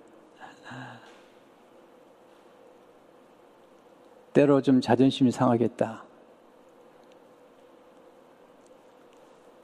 [4.31, 6.03] 때로 좀 자존심이 상하겠다.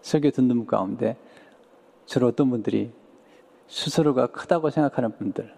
[0.02, 1.16] 설교 듣는 분 가운데
[2.08, 2.92] 주로 어떤 분들이
[3.68, 5.56] 스스로가 크다고 생각하는 분들.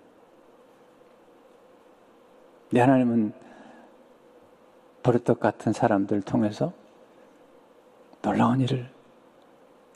[2.72, 3.32] 내 하나님은
[5.04, 6.74] 버릇떡 같은 사람들 통해서
[8.28, 8.90] 놀라운 일을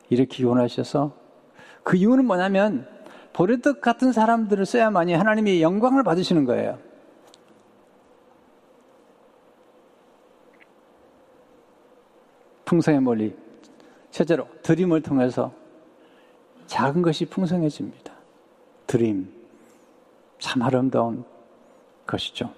[0.09, 1.13] 일으키기 원하셔서
[1.83, 2.87] 그 이유는 뭐냐면
[3.33, 6.77] 버릇떡 같은 사람들을 써야만이 하나님이 영광을 받으시는 거예요.
[12.65, 13.35] 풍성의 멀리
[14.11, 15.53] 첫째로 드림을 통해서
[16.67, 18.13] 작은 것이 풍성해집니다.
[18.87, 19.33] 드림.
[20.39, 21.23] 참 아름다운
[22.07, 22.53] 것이죠.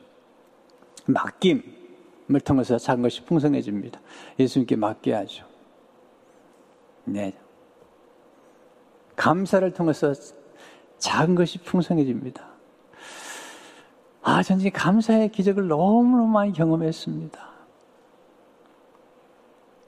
[1.06, 4.00] 맡김을 통해서 작은 것이 풍성해집니다.
[4.40, 5.53] 예수님께 맡겨야죠.
[7.06, 7.34] 네.
[9.16, 10.14] 감사를 통해서
[10.98, 12.48] 작은 것이 풍성해집니다.
[14.22, 17.54] 아, 전 감사의 기적을 너무너무 많이 경험했습니다.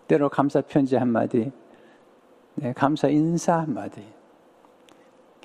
[0.07, 1.51] 때로 감사 편지 한마디,
[2.55, 4.05] 네, 감사 인사 한마디.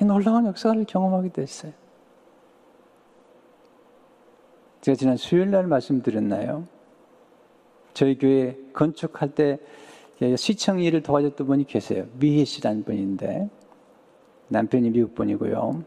[0.02, 1.72] 놀라운 역사를 경험하게 됐어요.
[4.80, 6.66] 제가 지난 수요일 날 말씀드렸나요?
[7.92, 9.58] 저희 교회 건축할 때
[10.36, 12.06] 시청 일을 도와줬던 분이 계세요.
[12.18, 13.48] 미혜 씨라는 분인데
[14.48, 15.84] 남편이 미국 분이고요.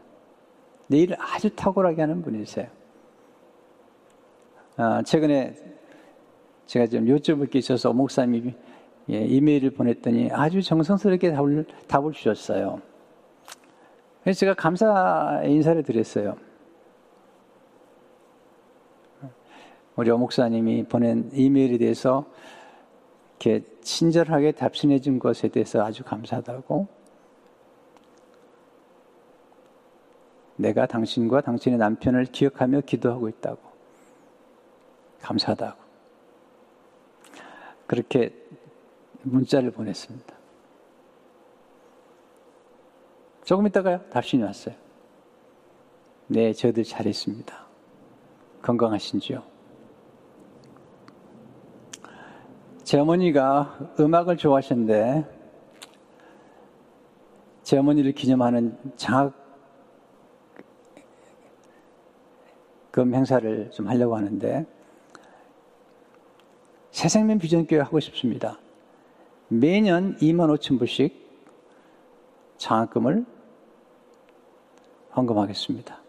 [0.88, 2.66] 내 일을 아주 탁월하게 하는 분이세요.
[4.76, 5.54] 아, 최근에
[6.66, 8.54] 제가 좀 여쭤볼 게 있어서 목사님이
[9.10, 12.80] 예, 이메일을 보냈더니 아주 정성스럽게 답을, 답을 주셨어요.
[14.22, 16.36] 그래서 제가 감사 인사를 드렸어요.
[19.96, 22.24] 우리 어목사님이 보낸 이메일에 대해서
[23.38, 26.88] 이렇게 친절하게 답신해 준 것에 대해서 아주 감사하다고.
[30.56, 33.60] 내가 당신과 당신의 남편을 기억하며 기도하고 있다고.
[35.20, 35.84] 감사하다고.
[37.86, 38.34] 그렇게
[39.22, 40.34] 문자를 보냈습니다.
[43.44, 44.74] 조금 있다가요, 답신이 왔어요.
[46.28, 47.66] 네, 저들 잘했습니다.
[48.62, 49.53] 건강하신지요?
[52.84, 55.24] 제 어머니가 음악을 좋아하셨는데,
[57.62, 59.34] 제 어머니를 기념하는 장학금
[63.14, 64.66] 행사를 좀 하려고 하는데,
[66.90, 68.58] 새생명 비전교회 하고 싶습니다.
[69.48, 71.24] 매년 2만 5천 불씩
[72.58, 73.24] 장학금을
[75.16, 76.03] 헌금하겠습니다.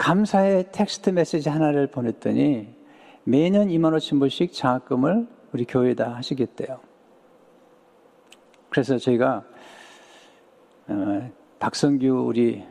[0.00, 2.74] 감사의 텍스트 메시지 하나를 보냈더니
[3.24, 6.80] 매년 2만 5천 불씩 장학금을 우리 교회에다 하시겠대요.
[8.70, 9.44] 그래서 저희가
[10.88, 12.64] 어, 박성규 우리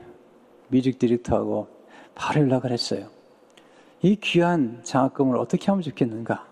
[0.69, 1.67] 뮤직 디렉터하고
[2.15, 3.11] 바로 연락을 했어요.
[4.01, 6.47] 이 귀한 장학금을 어떻게 하면 좋겠는가?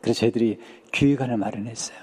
[0.00, 0.60] 그래서 저희들이
[0.92, 1.98] 교회관을 마련했어요.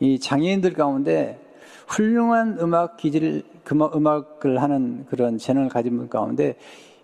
[0.00, 1.47] 이 장애인들 가운데
[1.88, 6.56] 훌륭한 음악 기질, 음악을 하는 그런 재능을 가진 분 가운데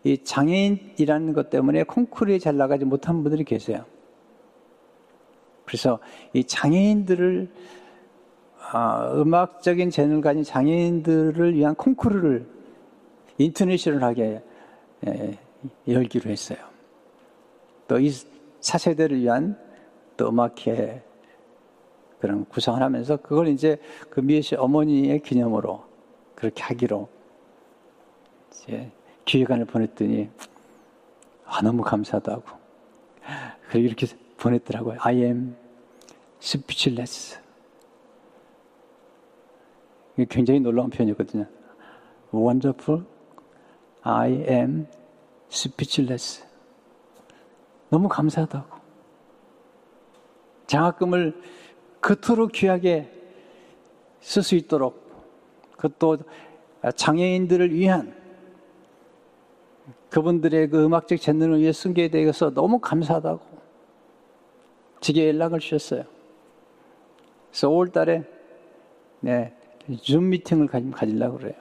[0.04, 3.84] 이 장애인이라는 것 때문에 콩쿠르에 잘 나가지 못한 분들이 계세요.
[5.64, 5.98] 그래서
[6.34, 7.50] 이 장애인들을
[8.72, 12.46] 아, 음악적인 재능을 가진 장애인들을 위한 콩쿠르를
[13.38, 14.42] 인터내셔널하게
[15.06, 15.38] 예,
[15.88, 16.58] 열기로 했어요.
[17.88, 18.10] 또 이
[18.60, 19.58] 차세대를 위한
[20.16, 21.02] 또 음악회
[22.24, 23.76] 그런 구성을 하면서 그걸 이제
[24.08, 25.84] 그 미애 씨 어머니의 기념으로
[26.34, 27.06] 그렇게 하기로
[28.50, 28.90] 이제
[29.26, 30.30] 기획안을 보냈더니
[31.44, 32.42] 아 너무 감사하다고
[33.68, 34.06] 그리고 이렇게
[34.38, 34.96] 보냈더라고요.
[35.00, 35.54] I am
[36.40, 37.38] speechless.
[40.30, 41.44] 굉장히 놀라운 표현이거든요.
[42.32, 43.04] Wonderful.
[44.00, 44.86] I am
[45.52, 46.42] speechless.
[47.90, 48.78] 너무 감사하다고.
[50.66, 51.34] 장학금을
[52.04, 53.10] 그토록 귀하게
[54.20, 55.10] 쓸 수 있도록
[55.72, 56.18] 그것도
[56.96, 58.14] 장애인들을 위한
[60.10, 63.40] 그분들의 그 음악적 재능을 위해 쓴 게 대해서 너무 감사하다고
[65.00, 66.04] 지게 연락을 주셨어요.
[67.48, 68.24] 그래서 5월 달에
[69.20, 69.56] 네,
[70.02, 71.54] 줌 미팅을 가지려고 그래요.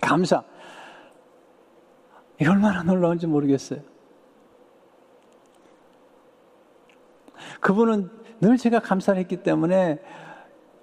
[0.00, 0.42] 감사.
[2.40, 3.93] 이 얼마나 놀라운지 모르겠어요.
[7.64, 8.10] 그분은
[8.42, 9.98] 늘 제가 감사를 했기 때문에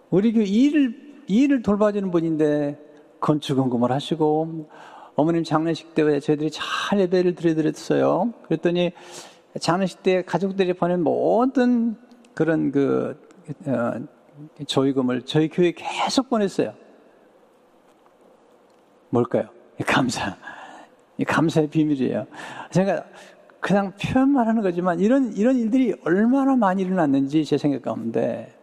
[0.09, 2.75] 우리 교 일을, 일을 돌봐주는 분인데
[3.19, 4.67] 건축원금을 하시고
[5.13, 8.33] 어머님 장례식 때 저희들이 잘 예배를 드려드렸어요.
[8.47, 8.93] 그랬더니
[9.59, 11.95] 장례식 때 가족들이 보낸 모든
[12.33, 13.15] 그런 그,
[13.67, 13.93] 어,
[14.65, 16.73] 조의금을 저희 교회에 계속 보냈어요.
[19.11, 19.49] 뭘까요?
[19.85, 20.35] 감사.
[21.27, 22.25] 감사의 비밀이에요.
[22.71, 23.05] 제가
[23.61, 28.53] 그냥 표현만 하는 거지만 이런, 이런 일들이 얼마나 많이 일어났는지 제 생각 가운데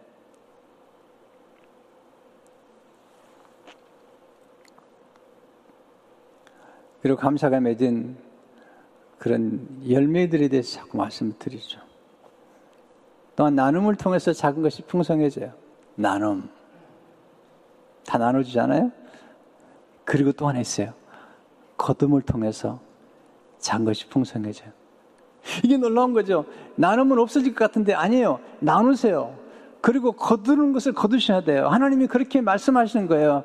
[7.01, 8.17] 그리고 감사가 맺은
[9.17, 11.79] 그런 열매들에 대해서 자꾸 말씀을 드리죠.
[13.37, 15.53] 또한 나눔을 통해서 작은 것이 풍성해져요.
[15.95, 16.49] 나눔.
[18.05, 18.91] 다 나눠주잖아요?
[20.03, 20.93] 그리고 또 하나 있어요.
[21.77, 22.81] 거둠을 통해서
[23.59, 24.78] 작은 것이 풍성해져요.
[25.63, 26.45] 이게 놀라운 거죠.
[26.75, 28.39] 나누면 없어질 것 같은데 아니에요.
[28.59, 29.35] 나누세요.
[29.81, 31.67] 그리고 거두는 것을 거두셔야 돼요.
[31.67, 33.43] 하나님이 그렇게 말씀하시는 거예요.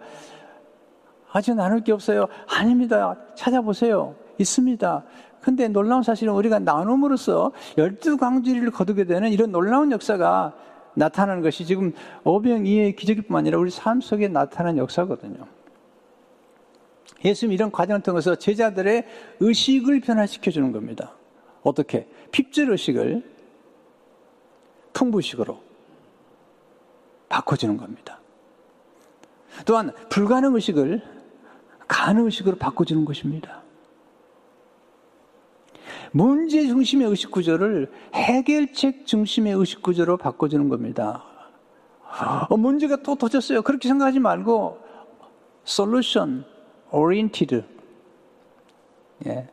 [1.32, 2.28] 아직 나눌 게 없어요.
[2.46, 3.16] 아닙니다.
[3.34, 4.14] 찾아보세요.
[4.38, 5.04] 있습니다.
[5.40, 10.54] 근데 놀라운 사실은 우리가 나눔으로써 열두 광주리를 거두게 되는 이런 놀라운 역사가
[10.94, 11.92] 나타나는 것이 지금
[12.24, 15.44] 오병이의 기적일 뿐만 아니라 우리 삶 속에 나타나는 역사거든요.
[17.24, 19.04] 예수님 이런 과정을 통해서 제자들의
[19.40, 21.12] 의식을 변화시켜 주는 겁니다.
[21.64, 22.06] 어떻게?
[22.30, 23.22] 핍절 의식을
[24.92, 25.60] 풍부식으로
[27.28, 28.20] 바꿔주는 겁니다.
[29.66, 31.02] 또한 불가능 의식을
[31.88, 33.62] 가능 의식으로 바꿔주는 것입니다.
[36.12, 41.24] 문제 중심의 의식 구조를 해결책 중심의 의식 구조로 바꿔주는 겁니다.
[42.48, 43.62] 어, 문제가 또 터졌어요.
[43.62, 44.78] 그렇게 생각하지 말고
[45.64, 46.44] solution
[46.92, 47.64] oriented
[49.26, 49.48] 예.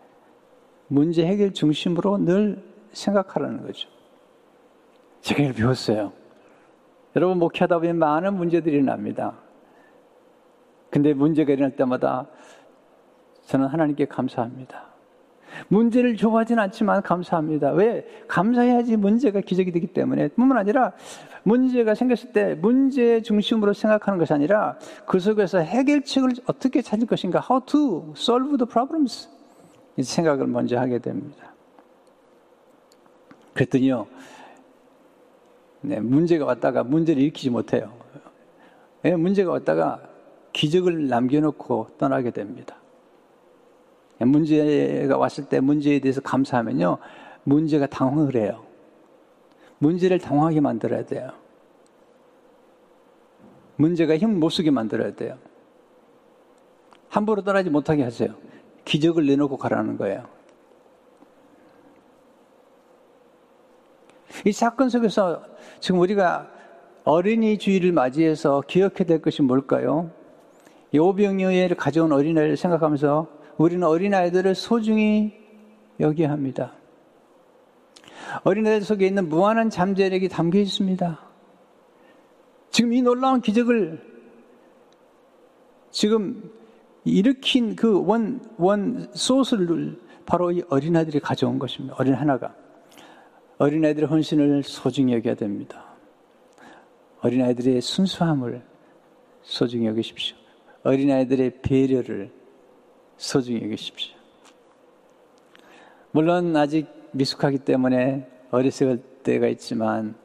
[0.91, 3.88] 문제 해결 중심으로 늘 생각하라는 거죠.
[5.21, 6.12] 제가 이걸 배웠어요.
[7.15, 9.36] 여러분 목회하다 보면 많은 문제들이 납니다.
[10.89, 12.27] 근데 문제가 일어날 때마다
[13.45, 14.88] 저는 하나님께 감사합니다.
[15.69, 17.71] 문제를 좋아하진 않지만 감사합니다.
[17.71, 18.06] 왜?
[18.27, 20.27] 감사해야지 문제가 기적이 되기 때문에.
[20.30, 20.91] 뿐만 아니라
[21.43, 27.39] 문제가 생겼을 때 문제 중심으로 생각하는 것이 아니라 그 속에서 해결책을 어떻게 찾을 것인가.
[27.39, 29.30] How to solve the problems.
[29.97, 31.54] 이 생각을 먼저 하게 됩니다.
[33.54, 34.08] 그랬더니요.
[35.82, 37.91] 네, 문제가 왔다가 문제를 일으키지 못해요.
[39.01, 40.01] 네, 문제가 왔다가
[40.54, 42.75] 기적을 남겨놓고 떠나게 됩니다.
[44.19, 46.99] 문제가 왔을 때 문제에 대해서 감사하면요.
[47.43, 48.63] 문제가 당황을 해요.
[49.80, 51.32] 문제를 당황하게 만들어야 돼요.
[53.77, 55.38] 문제가 힘 못 쓰게 만들어야 돼요.
[57.10, 58.36] 함부로 떠나지 못하게 하세요.
[58.86, 60.26] 기적을 내놓고 가라는 거예요.
[64.46, 65.44] 이 사건 속에서
[65.80, 66.50] 지금 우리가
[67.04, 70.12] 어린이 주의를 맞이해서 기억해야 될 것이 뭘까요?
[70.98, 75.34] 오병이어를 가져온 어린아이를 생각하면서 우리는 어린아이들을 소중히
[76.00, 76.74] 여겨야 합니다.
[78.44, 81.20] 어린아이들 속에 있는 무한한 잠재력이 담겨 있습니다.
[82.72, 84.02] 지금 이 놀라운 기적을
[85.91, 86.52] 지금
[87.04, 91.96] 일으킨 그 원, 원 소스를 바로 이 어린아이들이 가져온 것입니다.
[91.98, 92.56] 어린 하나가.
[93.58, 95.86] 어린아이들의 헌신을 소중히 여겨야 됩니다.
[97.22, 98.64] 어린아이들의 순수함을
[99.44, 100.36] 소중히 여기십시오.
[100.84, 102.32] 어린아이들의 배려를
[103.18, 104.16] 소중히 여기십시오.
[106.12, 110.16] 물론 아직 미숙하기 때문에 어렸을 때가 있지만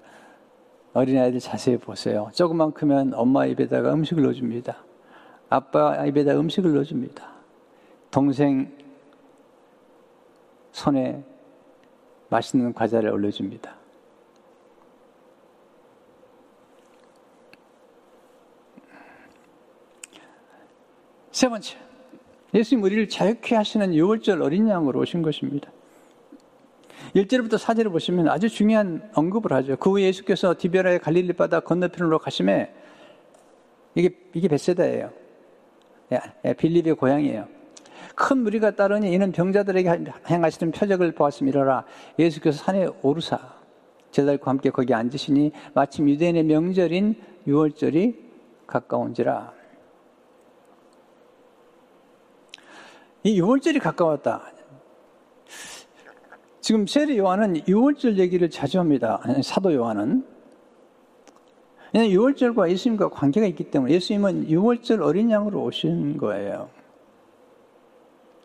[0.95, 2.31] 어린아이들 자세히 보세요.
[2.33, 4.86] 조금만 크면 엄마 입에다가 음식을 넣어줍니다.
[5.49, 7.31] 아빠 입에다 음식을 넣어줍니다.
[8.11, 8.73] 동생
[10.73, 11.23] 손에
[12.29, 13.77] 맛있는 과자를 올려줍니다.
[21.31, 21.77] 세 번째,
[22.55, 25.71] 예수님 우리를 자유케 하시는 6월절 어린 양으로 오신 것입니다.
[27.15, 29.77] 1절부터 4절을 보시면 아주 중요한 언급을 하죠.
[29.77, 32.75] 그 후에 예수께서 디베라의 갈릴리 바다 건너편으로 가심에
[33.95, 35.26] 이게 이게 베세다예요.
[36.13, 37.49] 예, 예, 빌립의 고향이에요.
[38.15, 41.85] 큰 무리가 따르니 이는 병자들에게 행하시는 표적을 보았음이라
[42.19, 43.39] 예수께서 산에 오르사
[44.11, 47.15] 제자들과 함께 거기 앉으시니 마침 유대인의 명절인
[47.47, 48.17] 6월절이
[48.67, 49.53] 가까운지라
[53.25, 54.53] 이 6월절이 가까웠다.
[56.61, 59.21] 지금 세례 요한은 6월절 얘기를 자주 합니다.
[59.43, 60.36] 사도 요한은.
[61.95, 66.69] 6월절과 예수님과 관계가 있기 때문에 예수님은 6월절 어린 양으로 오신 거예요.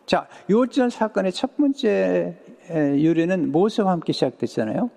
[0.05, 2.37] 자, 6월절 사건의 첫 번째
[2.69, 4.89] 유래는 모세와 함께 시작됐잖아요.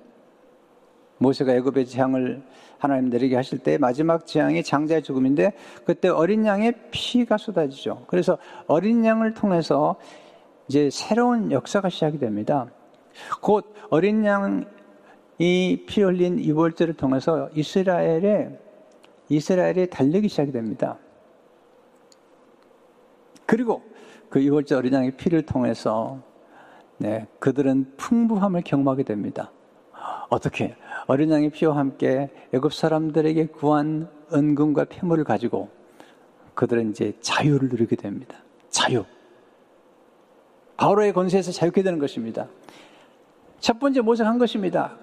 [1.18, 2.42] 모세가 애굽의 재앙을
[2.78, 5.52] 하나님 내리게 하실 때 마지막 재앙이 장자의 죽음인데
[5.85, 8.04] 그때 어린 양의 피가 쏟아지죠.
[8.09, 9.96] 그래서 어린 양을 통해서
[10.68, 12.66] 이제 새로운 역사가 시작이 됩니다.
[13.40, 14.66] 곧 어린 양
[15.38, 18.59] 이 피 흘린 이월절을 통해서 이스라엘의
[19.29, 20.99] 이스라엘의 달력이 시작이 됩니다.
[23.47, 23.83] 그리고
[24.29, 26.20] 그 이월절 어린 양의 피를 통해서
[26.99, 29.51] 네, 그들은 풍부함을 경험하게 됩니다.
[30.29, 35.68] 어떻게 어린 양의 피와 함께 애굽 사람들에게 구한 은금과 폐물을 가지고
[36.55, 38.38] 그들은 이제 자유를 누리게 됩니다.
[38.70, 39.05] 자유.
[40.77, 42.49] 바로의 권세에서 자유케 되는 것입니다.
[43.59, 44.97] 첫 번째 모색한 것입니다.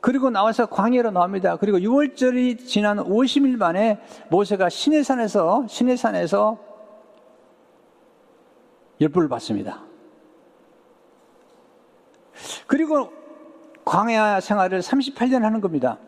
[0.00, 1.56] 그리고 나와서 광야로 나옵니다.
[1.56, 6.58] 그리고 6월절이 지난 50일 만에 모세가 시내산에서 시내산에서
[9.00, 9.82] 열불을 받습니다.
[12.66, 13.12] 그리고
[13.84, 15.98] 광야 생활을 38년 하는 겁니다.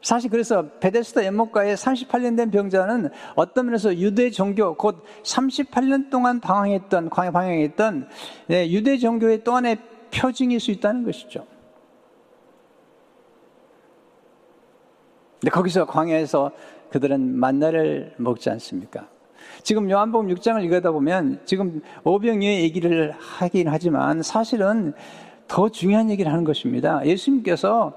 [0.00, 7.10] 사실 그래서 베데스다 연못가에 38년 된 병자는 어떤 면에서 유대 종교 곧 38년 동안 방황했던
[7.10, 8.08] 광야 방황했던
[8.46, 9.78] 네, 유대 종교의 또 하나의
[10.10, 11.57] 표징일 수 있다는 것이죠.
[15.40, 16.50] 근데 거기서 광야에서
[16.90, 19.08] 그들은 만나를 먹지 않습니까?
[19.62, 24.94] 지금 요한복음 6장을 읽다 보면 지금 오병이의 얘기를 하긴 하지만 사실은
[25.46, 27.04] 더 중요한 얘기를 하는 것입니다.
[27.04, 27.94] 예수님께서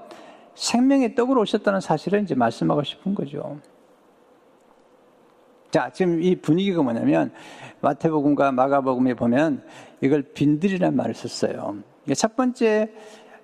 [0.54, 3.58] 생명의 떡으로 오셨다는 사실을 이제 말씀하고 싶은 거죠.
[5.70, 7.32] 자, 지금 이 분위기가 뭐냐면
[7.80, 9.62] 마태복음과 마가복음에 보면
[10.02, 11.78] 이걸 빈들이라는 말을 썼어요.
[12.14, 12.92] 첫 번째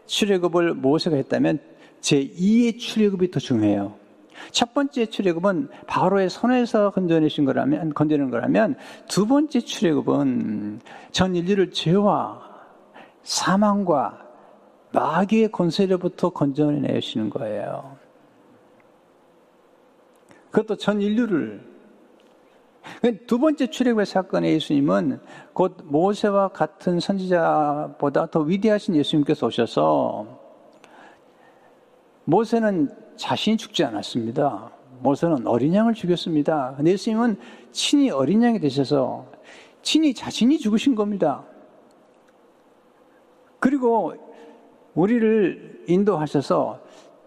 [0.07, 1.59] 출애굽을 모세가 했다면
[2.01, 3.95] 제2의 출애굽이 더 중요해요.
[4.51, 8.77] 첫 번째 출애굽은 바로의 손에서 건져내신 거라면 건져낸 거라면
[9.09, 10.81] 두 번째 출애굽은
[11.11, 12.49] 전 인류를 죄와
[13.23, 14.27] 사망과
[14.93, 17.97] 마귀의 권세로부터 건져내시는 거예요.
[20.51, 21.63] 그것도 전 인류를
[23.27, 25.21] 두 번째 출애굽의 사건의 예수님은
[25.53, 30.38] 곧 모세와 같은 선지자보다 더 위대하신 예수님께서 오셔서
[32.29, 34.71] 모세는 자신이 죽지 않았습니다.
[35.01, 36.75] 모세는 어린 양을 죽였습니다.
[36.77, 37.39] 근데 예수님은
[37.73, 39.25] 친히 어린 양이 되셔서
[39.81, 41.47] 친히 자신이 죽으신 겁니다.
[43.59, 44.13] 그리고
[44.95, 46.81] 우리를 인도하셔서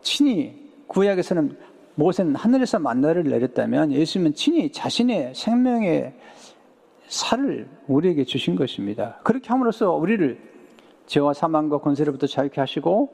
[0.03, 1.57] 친히 구약에서는
[1.95, 6.13] 모세는 하늘에서 만나를 내렸다면 예수님은 친히 자신의 생명의
[7.07, 9.19] 살을 우리에게 주신 것입니다.
[9.23, 10.39] 그렇게 함으로써 우리를
[11.07, 13.13] 죄와 사망과 권세로부터 자유케 하시고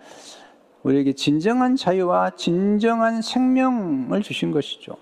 [0.83, 4.95] 우리에게 진정한 자유와 진정한 생명을 주신 것이죠.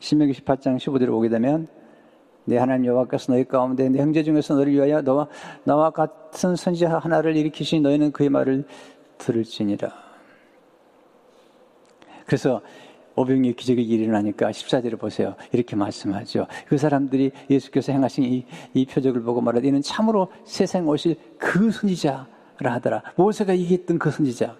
[0.00, 1.68] 신명기 18장 15절을 보게 되면
[2.44, 5.28] 내 하나님 여호와께서 너희 가운데 내 형제 중에서 너를 위하여 너와
[5.64, 8.64] 나와 같은 선지자 하나를 일으키시 너희는 그의 말을
[9.18, 9.92] 들을지니라.
[12.24, 12.60] 그래서
[13.16, 15.34] 오병이 기적이 일어나니까 14절을 보세요.
[15.50, 16.46] 이렇게 말씀하죠.
[16.68, 22.35] 그 사람들이 예수께서 행하신 이, 이 표적을 보고 말하되 이는 참으로 세상 오실 그 선지자라
[22.64, 23.02] 하더라.
[23.16, 24.56] 모세가 이겼던 그 선지자.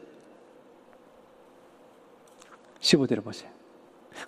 [2.80, 3.50] 15절을 보세요.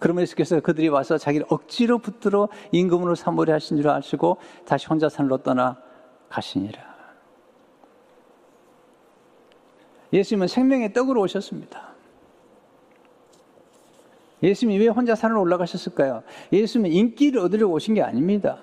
[0.00, 5.38] 그러면 예수께서 그들이 와서 자기를 억지로 붙들어 임금으로 삼으려 하신 줄 아시고 다시 혼자 산으로
[5.38, 5.80] 떠나
[6.28, 6.88] 가시니라.
[10.12, 11.88] 예수님은 생명의 떡으로 오셨습니다.
[14.42, 16.22] 예수님이 왜 혼자 산으로 올라가셨을까요?
[16.52, 18.58] 예수님은 인기를 얻으려고 오신 게 아닙니다.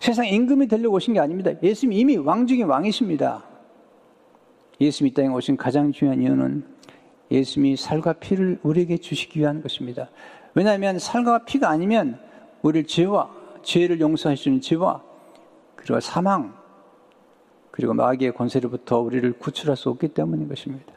[0.00, 1.50] 세상 임금이 되려고 오신 게 아닙니다.
[1.62, 3.53] 예수님이 이미 왕 중의 왕이십니다.
[4.80, 6.64] 예수님이 이 땅에 오신 가장 중요한 이유는
[7.30, 10.10] 예수님이 살과 피를 우리에게 주시기 위한 것입니다.
[10.54, 12.18] 왜냐하면 살과 피가 아니면
[12.62, 13.30] 우리를 죄와
[13.62, 15.02] 죄를 용서하시는 죄와
[15.76, 16.54] 그리고 사망
[17.70, 20.92] 그리고 마귀의 권세로부터 우리를 구출할 수 없기 때문인 것입니다.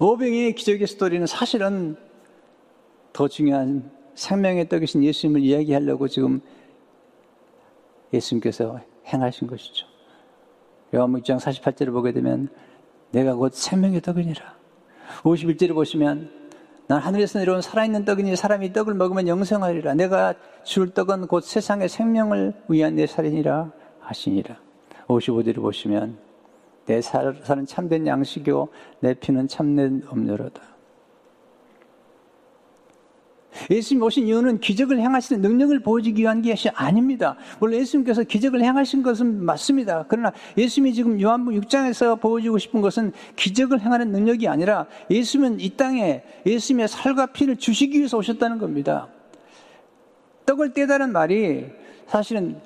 [0.00, 1.96] 오병의 기적의 스토리는 사실은
[3.12, 6.40] 더 중요한 생명의 떡이신 예수님을 이야기하려고 지금
[8.12, 9.93] 예수님께서 행하신 것이죠.
[10.94, 12.48] 요한복 6장 48절을 보게 되면
[13.10, 14.54] 내가 곧 생명의 떡이니라.
[15.22, 16.30] 51절을 보시면
[16.86, 19.94] 난 하늘에서 내려온 살아있는 떡이니 사람이 떡을 먹으면 영생하리라.
[19.94, 24.56] 내가 줄 떡은 곧 세상의 생명을 위한 내 살이니라 하시니라.
[25.08, 26.18] 55절을 보시면
[26.86, 28.68] 내 살은 참된 양식이요
[29.00, 30.73] 내 피는 참된 음료로다.
[33.70, 37.36] 예수님 오신 이유는 기적을 행하시는 능력을 보여주기 위한 것이 아닙니다.
[37.60, 40.04] 물론 예수님께서 기적을 행하신 것은 맞습니다.
[40.08, 46.22] 그러나 예수님이 지금 요한복 6장에서 보여주고 싶은 것은 기적을 행하는 능력이 아니라 예수님은 이 땅에
[46.46, 49.08] 예수님의 살과 피를 주시기 위해서 오셨다는 겁니다.
[50.46, 51.66] 떡을 떼다는 말이
[52.06, 52.60] 사실은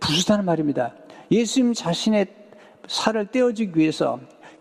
[0.00, 0.94] 부수다는 말입니다.
[1.30, 2.26] 예수님 자신의
[2.86, 4.18] 살을 떼어주기 위해서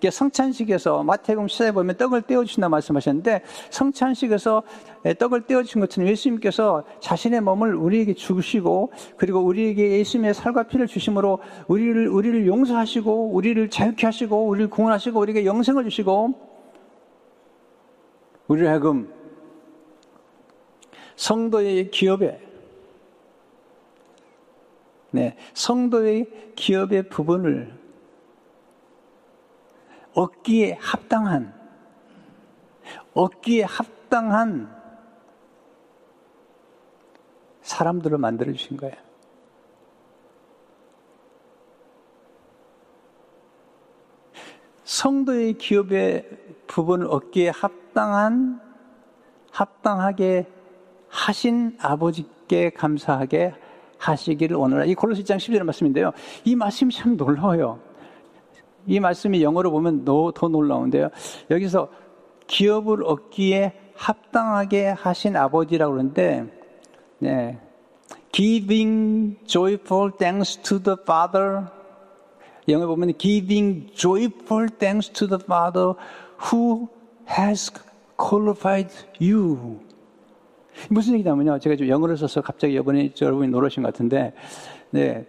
[0.10, 3.42] 성찬식에서 마태복음 시사에 보면 떡을 떼어주신다 말씀하셨는데
[3.72, 4.64] 성찬식에서
[5.14, 12.08] 떡을 떼어주신 것처럼 예수님께서 자신의 몸을 우리에게 주시고 그리고 우리에게 예수님의 살과 피를 주심으로 우리를
[12.08, 16.34] 우리를 용서하시고 우리를 자유케 하시고 우리를 구원하시고 우리에게 영생을 주시고
[18.48, 19.14] 우리를 하금
[21.16, 22.48] 성도의 기업에
[25.12, 27.74] 네, 성도의 기업의 부분을
[30.14, 31.54] 얻기에 합당한,
[33.14, 34.77] 얻기에 합당한
[37.78, 38.96] 사람들을 만들어 주신 거예요.
[44.84, 46.28] 성도의 기업의
[46.66, 48.60] 부분을 얻기에 합당한,
[49.52, 50.48] 합당하게
[51.10, 53.54] 하신 아버지께 감사하게
[54.00, 54.86] 하시기를 원하라.
[54.86, 56.12] 이 골로새 장 10절 말씀인데요.
[56.46, 57.80] 이 말씀이 참 놀라워요.
[58.88, 61.10] 이 말씀이 영어로 보면 더, 더 놀라운데요.
[61.52, 61.90] 여기서
[62.48, 66.48] 기업을 얻기에 합당하게 하신 아버지라고 그러는데,
[67.20, 67.60] 네.
[68.38, 71.72] Giving joyful thanks to the Father.
[72.68, 75.96] 영어에 보면 Giving joyful thanks to the Father
[76.46, 76.88] who
[77.28, 77.72] has
[78.16, 79.80] qualified you.
[80.92, 81.58] 무슨 얘기냐면요.
[81.58, 84.36] 제가 좀 영어를 써서 갑자기 이번에 여러분이 놀라신 것 같은데,
[84.92, 85.26] 네.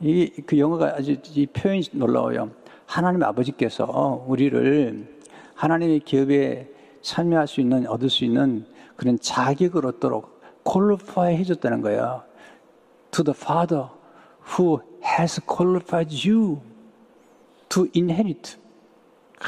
[0.00, 2.50] 이, 그 영어가 아주 이 표현이 놀라워요.
[2.86, 5.06] 하나님 아버지께서 우리를
[5.54, 6.68] 하나님의 기업에
[7.00, 8.66] 참여할 수 있는, 얻을 수 있는
[8.96, 10.37] 그런 자격을 얻도록
[10.68, 12.22] 퀄리파이 해줬다는 거예요.
[13.12, 13.88] To the Father
[14.58, 16.60] who has qualified you
[17.70, 18.56] to inherit.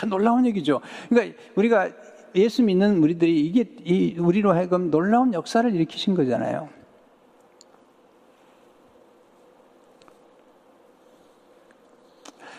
[0.08, 0.80] 놀라운 얘기죠.
[1.10, 1.90] 그러니까 우리가
[2.34, 6.68] 예수 믿는 우리들이 이게 우리로 하여금 놀라운 역사를 일으키신 거잖아요.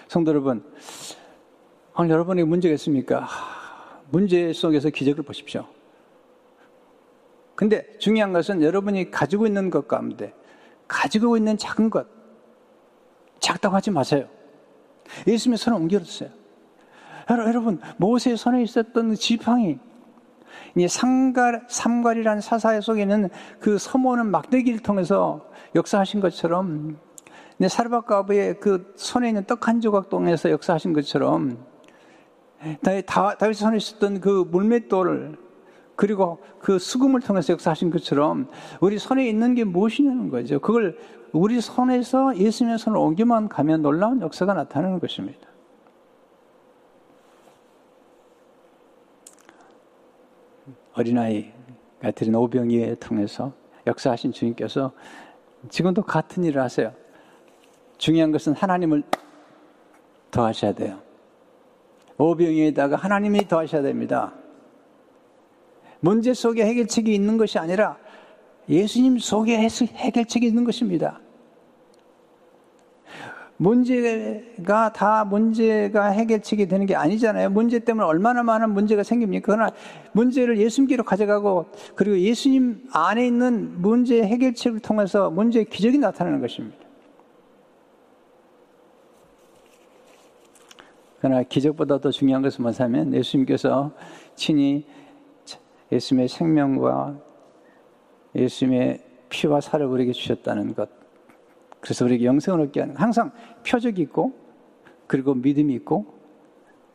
[0.08, 0.64] 성도 여러분,
[1.98, 3.28] 오늘 여러분에게 문제가 있습니까?
[4.10, 5.66] 문제 속에서 기적을 보십시오.
[7.62, 10.34] 근데 중요한 것은 여러분이 가지고 있는 것 가운데
[10.88, 12.08] 가지고 있는 작은 것
[13.40, 14.28] 작다고 하지 마세요.
[15.28, 16.32] 예수님의 손을 옮겨주세요.
[17.30, 19.78] 여러분 모세의 손에 있었던 지팡이
[20.76, 26.98] 이 삼갈, 삼갈이라는 사사의 속에는 그 서모는 막대기를 통해서 역사하신 것처럼
[27.62, 31.64] 사르바가브의 그 손에 있는 떡 한 조각 동에서 역사하신 것처럼
[33.06, 35.51] 다윗 손에 있었던 그 물맷돌을
[36.02, 38.50] 그리고 그 수금을 통해서 역사하신 것처럼
[38.80, 40.60] 우리 손에 있는 게 무엇이냐는 거죠.
[40.60, 40.98] 그걸
[41.32, 45.48] 우리 손에서 예수님의 손을 옮기만 가면 놀라운 역사가 나타나는 것입니다.
[50.94, 53.54] 어린아이가 드린 오병이에 통해서
[53.86, 54.94] 역사하신 주님께서
[55.70, 56.94] 지금도 같은 일을 하세요.
[58.00, 59.04] 중요한 것은 하나님을
[60.32, 60.98] 더하셔야 돼요.
[62.18, 64.34] 오병이에다가 하나님이 더하셔야 됩니다.
[66.02, 67.98] 문제 속에 해결책이 있는 것이 아니라
[68.68, 71.20] 예수님 속에 해결책이 있는 것입니다.
[73.58, 77.52] 문제가 다 문제가 해결책이 되는 게 아니잖아요.
[77.52, 79.54] 문제 때문에 얼마나 많은 문제가 생깁니까?
[79.54, 79.72] 그러나
[80.14, 86.76] 문제를 예수님께로 가져가고 그리고 예수님 안에 있는 문제 해결책을 통해서 문제의 기적이 나타나는 것입니다.
[91.20, 93.92] 그러나 기적보다 더 중요한 것은 뭐냐면 예수님께서
[94.34, 94.88] 친히
[95.92, 97.20] 예수님의 생명과
[98.36, 100.90] 예수님의 피와 살을 우리에게 주셨다는 것.
[101.80, 103.32] 그래서 우리에게 영생을 얻게 하는 항상
[103.68, 104.34] 표적이 있고
[105.08, 106.06] 그리고 믿음이 있고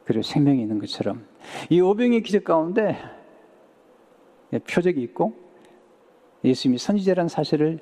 [0.05, 1.27] 그리고 생명이 있는 것처럼
[1.69, 2.97] 이 오병의 기적 가운데
[4.71, 5.35] 표적이 있고
[6.45, 7.81] 예수님이 선지자라는 사실을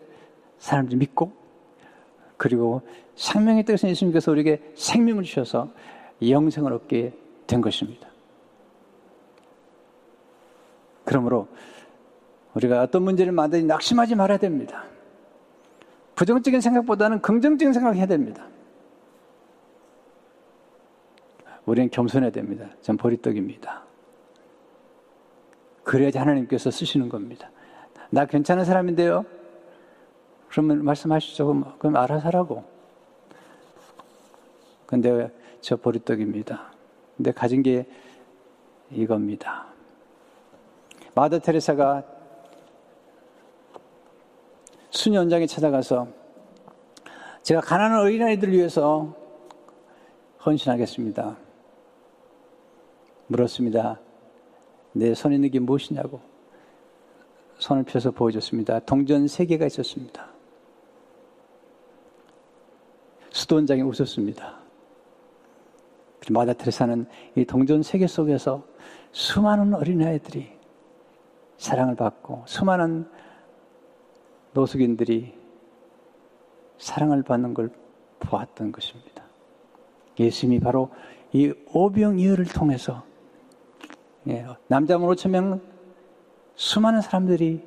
[0.59, 1.33] 사람들이 믿고
[2.37, 2.83] 그리고
[3.15, 5.73] 생명의 뜻은 예수님께서 우리에게 생명을 주셔서
[6.27, 7.13] 영생을 얻게
[7.47, 8.14] 된 것입니다.
[11.05, 11.49] 그러므로
[12.55, 14.85] 우리가 어떤 문제를 만드니 낙심하지 말아야 됩니다.
[16.15, 18.47] 부정적인 생각보다는 긍정적인 생각을 해야 됩니다.
[21.67, 22.69] 우리는 겸손해야 됩니다.
[22.81, 23.83] 전 보리떡입니다.
[25.83, 27.51] 그래야지 하나님께서 쓰시는 겁니다.
[28.11, 29.25] 나 괜찮은 사람인데요?
[30.49, 31.75] 그러면 말씀하시죠.
[31.79, 32.65] 그럼, 알아서 하라고.
[34.87, 35.31] 근데
[35.61, 36.73] 저 보리떡입니다.
[37.17, 37.87] 근데 가진 게
[38.91, 39.74] 이겁니다.
[41.15, 42.03] 마더 테레사가
[44.91, 46.09] 수녀원장에 찾아가서
[47.43, 49.15] 제가 가난한 어린아이들을 위해서
[50.45, 51.37] 헌신하겠습니다.
[53.27, 54.01] 물었습니다.
[54.93, 56.21] 내 손에 있는 게 무엇이냐고.
[57.59, 58.81] 손을 펴서 보여줬습니다.
[58.81, 60.29] 동전 세 개가 있었습니다.
[63.31, 64.59] 수도원장이 웃었습니다.
[66.31, 67.07] 마다 테레사는
[67.37, 68.65] 이 동전 세개 속에서
[69.13, 70.54] 수많은 어린아이들이
[71.59, 73.09] 사랑을 받고 수많은
[74.53, 75.35] 노숙인들이
[76.79, 77.71] 사랑을 받는 걸
[78.21, 79.25] 보았던 것입니다.
[80.19, 80.91] 예수님이 바로
[81.33, 83.05] 이 오병이어를 통해서
[84.29, 85.61] 예, 남자만 5천 명
[86.55, 87.63] 수많은 사람들이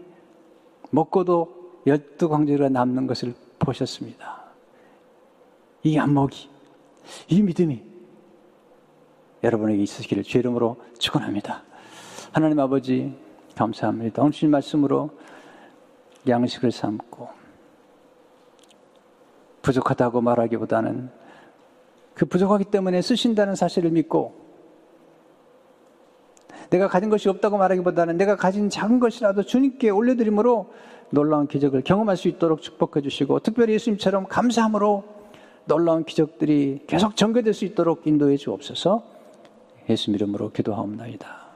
[0.92, 4.44] 먹고도 열두 광주가 남는 것을 보셨습니다.
[5.84, 6.50] 이 안목이,
[7.30, 7.84] 이 믿음이
[9.44, 11.64] 여러분에게 있으시기를 주 이름으로 축원합니다.
[12.32, 13.16] 하나님 아버지
[13.58, 14.22] 감사합니다.
[14.22, 15.10] 오늘 말씀으로
[16.28, 17.28] 양식을 삼고
[19.62, 21.10] 부족하다고 말하기보다는
[22.14, 24.48] 그 부족하기 때문에 쓰신다는 사실을 믿고
[26.70, 30.72] 내가 가진 것이 없다고 말하기보다는 내가 가진 작은 것이라도 주님께 올려드림으로
[31.10, 35.04] 놀라운 기적을 경험할 수 있도록 축복해 주시고 특별히 예수님처럼 감사함으로
[35.66, 39.04] 놀라운 기적들이 계속 전개될 수 있도록 인도해 주옵소서
[39.90, 41.47] 예수 이름으로 기도하옵나이다.